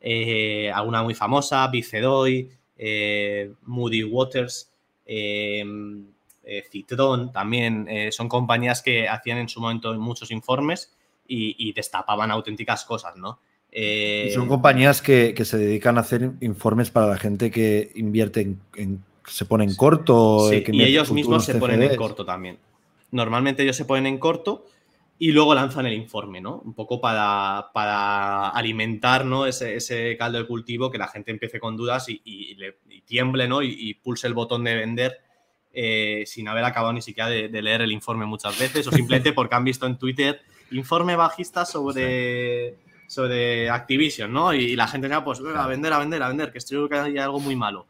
[0.00, 2.50] eh, alguna muy famosa, Bicedoy,
[3.62, 4.72] Moody Waters,
[6.70, 10.92] Citron, también son compañías que hacían en su momento muchos informes
[11.28, 13.38] y, y destapaban auténticas cosas, ¿no?
[14.34, 19.44] son compañías que, se dedican a hacer informes para la gente que invierte en, se
[19.44, 20.52] pone en corto.
[20.52, 22.58] y ellos mismos se ponen en corto también.
[23.10, 24.66] Normalmente ellos se ponen en corto
[25.18, 26.58] y luego lanzan el informe, ¿no?
[26.58, 29.46] Un poco para, para alimentar ¿no?
[29.46, 33.62] ese, caldo de cultivo, que la gente empiece con dudas y, le, tiemble, ¿no?
[33.62, 35.20] Y, pulse el botón de vender
[35.72, 39.54] eh, sin haber acabado ni siquiera de, leer el informe muchas veces o simplemente porque
[39.54, 40.40] han visto en Twitter
[40.70, 44.54] informe bajista sobre sobre Activision, ¿no?
[44.54, 47.18] Y, la gente ya, pues, a vender, a vender, a vender, que estoy que hay
[47.18, 47.86] algo muy malo.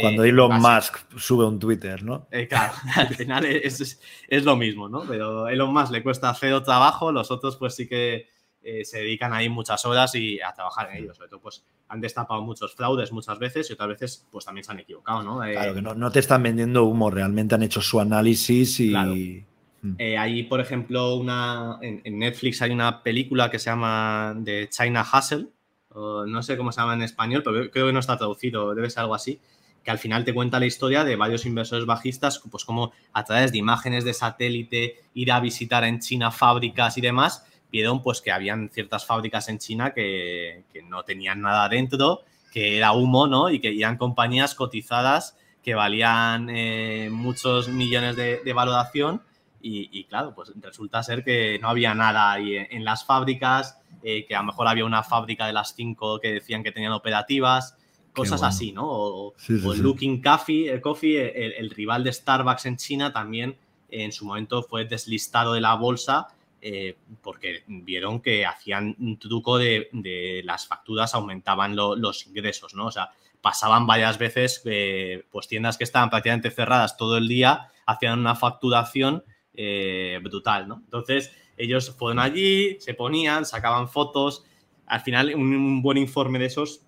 [0.00, 2.26] Cuando eh, Elon Musk sube un Twitter, ¿no?
[2.30, 3.98] Eh, claro, al final es,
[4.44, 5.02] lo mismo, ¿no?
[5.06, 8.28] Pero Elon Musk le cuesta hacer trabajo, los otros pues sí que
[8.62, 11.16] eh, se dedican ahí muchas horas y a trabajar en ellos.
[11.16, 14.72] Sobre todo, pues han destapado muchos fraudes muchas veces y otras veces pues también se
[14.72, 15.38] han equivocado, ¿no?
[15.38, 19.44] claro, que no, te están vendiendo humo, realmente han hecho su análisis y...
[19.82, 19.94] Mm.
[19.98, 25.04] Eh, hay, por ejemplo, una, en, Netflix hay una película que se llama The China
[25.04, 25.48] Hustle,
[25.94, 29.02] no sé cómo se llama en español, pero creo que no está traducido, debe ser
[29.02, 29.40] algo así,
[29.86, 33.52] que al final te cuenta la historia de varios inversores bajistas, pues como a través
[33.52, 38.32] de imágenes de satélite, ir a visitar en China fábricas y demás, vieron pues que
[38.32, 42.22] habían ciertas fábricas en China que, no tenían nada dentro,
[42.52, 43.48] que era humo, ¿no?
[43.48, 49.22] Y que eran compañías cotizadas que valían eh, muchos millones de, valoración
[49.62, 54.34] y, claro, pues resulta ser que no había nada ahí en, las fábricas, eh, que
[54.34, 57.76] a lo mejor había una fábrica de las cinco que decían que tenían operativas,
[58.16, 58.86] cosas así, ¿no?
[58.88, 59.34] O,
[59.76, 63.56] Looking Coffee, el, Coffee el, rival de Starbucks en China, también
[63.90, 66.28] en su momento fue deslistado de la bolsa
[66.62, 72.86] eh, porque vieron que hacían un truco de, las facturas, aumentaban los ingresos, ¿no?
[72.86, 73.10] O sea,
[73.40, 78.34] pasaban varias veces, eh, pues tiendas que estaban prácticamente cerradas todo el día, hacían una
[78.34, 79.22] facturación
[79.54, 80.76] eh, brutal, ¿no?
[80.84, 84.44] Entonces, ellos fueron allí, se ponían, sacaban fotos.
[84.86, 86.85] Al final, un buen informe de esos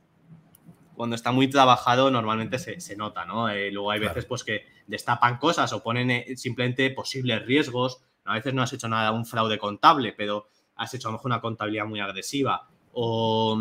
[0.98, 3.48] cuando está muy trabajado normalmente se, nota, ¿no?
[3.48, 8.02] Eh, luego hay veces pues que destapan cosas o ponen eh, simplemente posibles riesgos.
[8.24, 11.30] A veces no has hecho nada, un fraude contable, pero has hecho a lo mejor
[11.30, 12.66] una contabilidad muy agresiva.
[12.92, 13.56] O,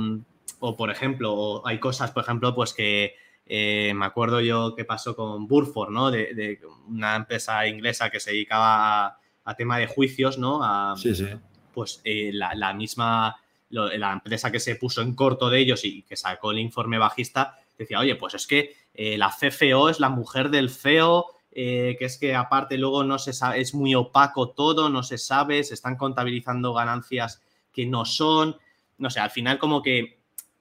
[0.75, 3.13] por ejemplo, hay cosas, por ejemplo, pues que
[3.45, 6.09] eh, me acuerdo yo qué pasó con Burford, ¿no?
[6.09, 10.97] De, una empresa inglesa que se dedicaba a, tema de juicios, ¿no?
[10.97, 11.27] sí, sí.
[11.71, 13.37] Pues la misma
[13.69, 17.57] la empresa que se puso en corto de ellos y que sacó el informe bajista,
[17.77, 22.05] decía, oye, pues es que eh, la CFO es la mujer del CEO, eh, que
[22.05, 25.73] es que aparte luego no se sabe, es muy opaco todo, no se sabe, se
[25.73, 27.41] están contabilizando ganancias
[27.71, 28.57] que no son,
[28.97, 30.17] no sé, al final como que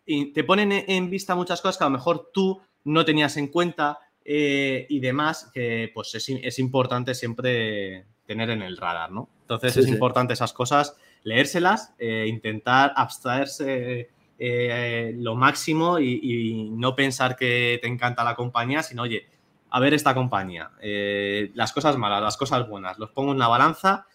[0.07, 3.99] te ponen en vista muchas cosas que a lo mejor tú no tenías en cuenta
[4.25, 9.29] eh, y demás, que pues es, importante siempre tener en el radar, ¿no?
[9.43, 10.97] Entonces es importante esas cosas
[11.27, 18.85] leérselas, eh, intentar abstraerse eh, lo máximo y, no pensar que te encanta la compañía,
[18.85, 19.27] sino, oye,
[19.71, 23.49] a ver esta compañía, eh, las cosas malas, las cosas buenas, los pongo en la
[23.49, 24.07] balanza.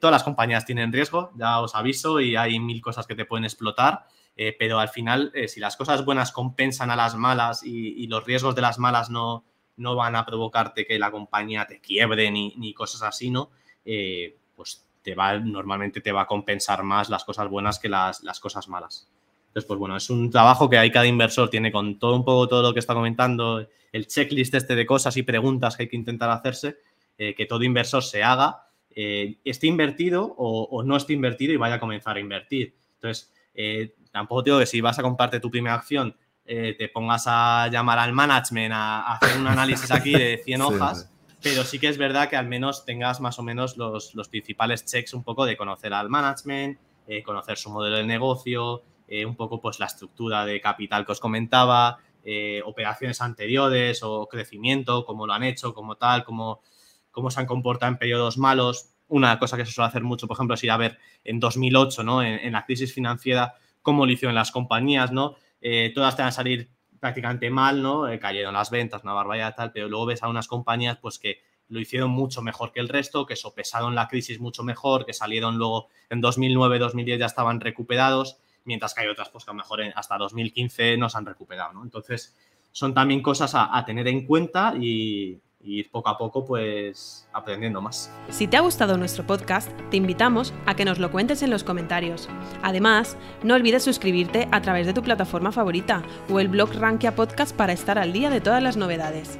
[0.00, 3.44] todas las compañías tienen riesgo, ya os aviso, y hay mil cosas que te pueden
[3.44, 4.04] explotar,
[4.58, 8.60] pero al final, si las cosas buenas compensan a las malas y, los riesgos de
[8.60, 9.44] las malas no,
[9.78, 13.50] no van a provocarte que la compañía te quiebre ni, ni cosas así, ¿no?
[14.54, 18.68] pues te va, normalmente te va a compensar más las cosas buenas que las, cosas
[18.68, 19.06] malas.
[19.48, 22.48] Entonces, pues bueno, es un trabajo que hay cada inversor tiene con todo un poco
[22.48, 25.96] todo lo que está comentando, el checklist este de cosas y preguntas que hay que
[25.96, 26.78] intentar hacerse,
[27.18, 31.74] eh, que todo inversor se haga, eh, esté invertido o, no esté invertido y vaya
[31.74, 32.74] a comenzar a invertir.
[32.94, 37.68] Entonces, eh, tampoco digo que si vas a comprarte tu primera acción, te pongas a
[37.72, 41.13] llamar al management a, hacer un análisis aquí de 100 hojas
[41.44, 45.12] pero sí que es verdad que al menos tengas más o menos los, principales checks
[45.12, 49.60] un poco de conocer al management, eh, conocer su modelo de negocio, eh, un poco
[49.60, 55.34] pues la estructura de capital que os comentaba, eh, operaciones anteriores o crecimiento, cómo lo
[55.34, 56.62] han hecho, cómo tal, cómo,
[57.10, 58.94] cómo se han comportado en periodos malos.
[59.08, 62.04] Una cosa que se suele hacer mucho, por ejemplo, es ir a ver en 2008,
[62.04, 62.22] ¿no?
[62.22, 65.36] En, la crisis financiera, cómo lo hicieron las compañías, ¿no?
[65.94, 66.70] todas te van a salir
[67.04, 68.08] prácticamente mal, ¿no?
[68.08, 71.42] Eh, cayeron las ventas, una barbaridad tal, pero luego ves a unas compañías pues que
[71.68, 75.58] lo hicieron mucho mejor que el resto, que sopesaron la crisis mucho mejor, que salieron
[75.58, 79.58] luego en 2009, 2010 ya estaban recuperados, mientras que hay otras pues que a lo
[79.58, 81.82] mejor hasta 2015 no se han recuperado, ¿no?
[81.82, 82.34] Entonces,
[82.72, 87.80] son también cosas a tener en cuenta y, y ir poco a poco pues aprendiendo
[87.80, 88.12] más.
[88.28, 91.64] Si te ha gustado nuestro podcast, te invitamos a que nos lo cuentes en los
[91.64, 92.28] comentarios.
[92.62, 97.56] Además, no olvides suscribirte a través de tu plataforma favorita o el blog Rankia Podcast
[97.56, 99.38] para estar al día de todas las novedades.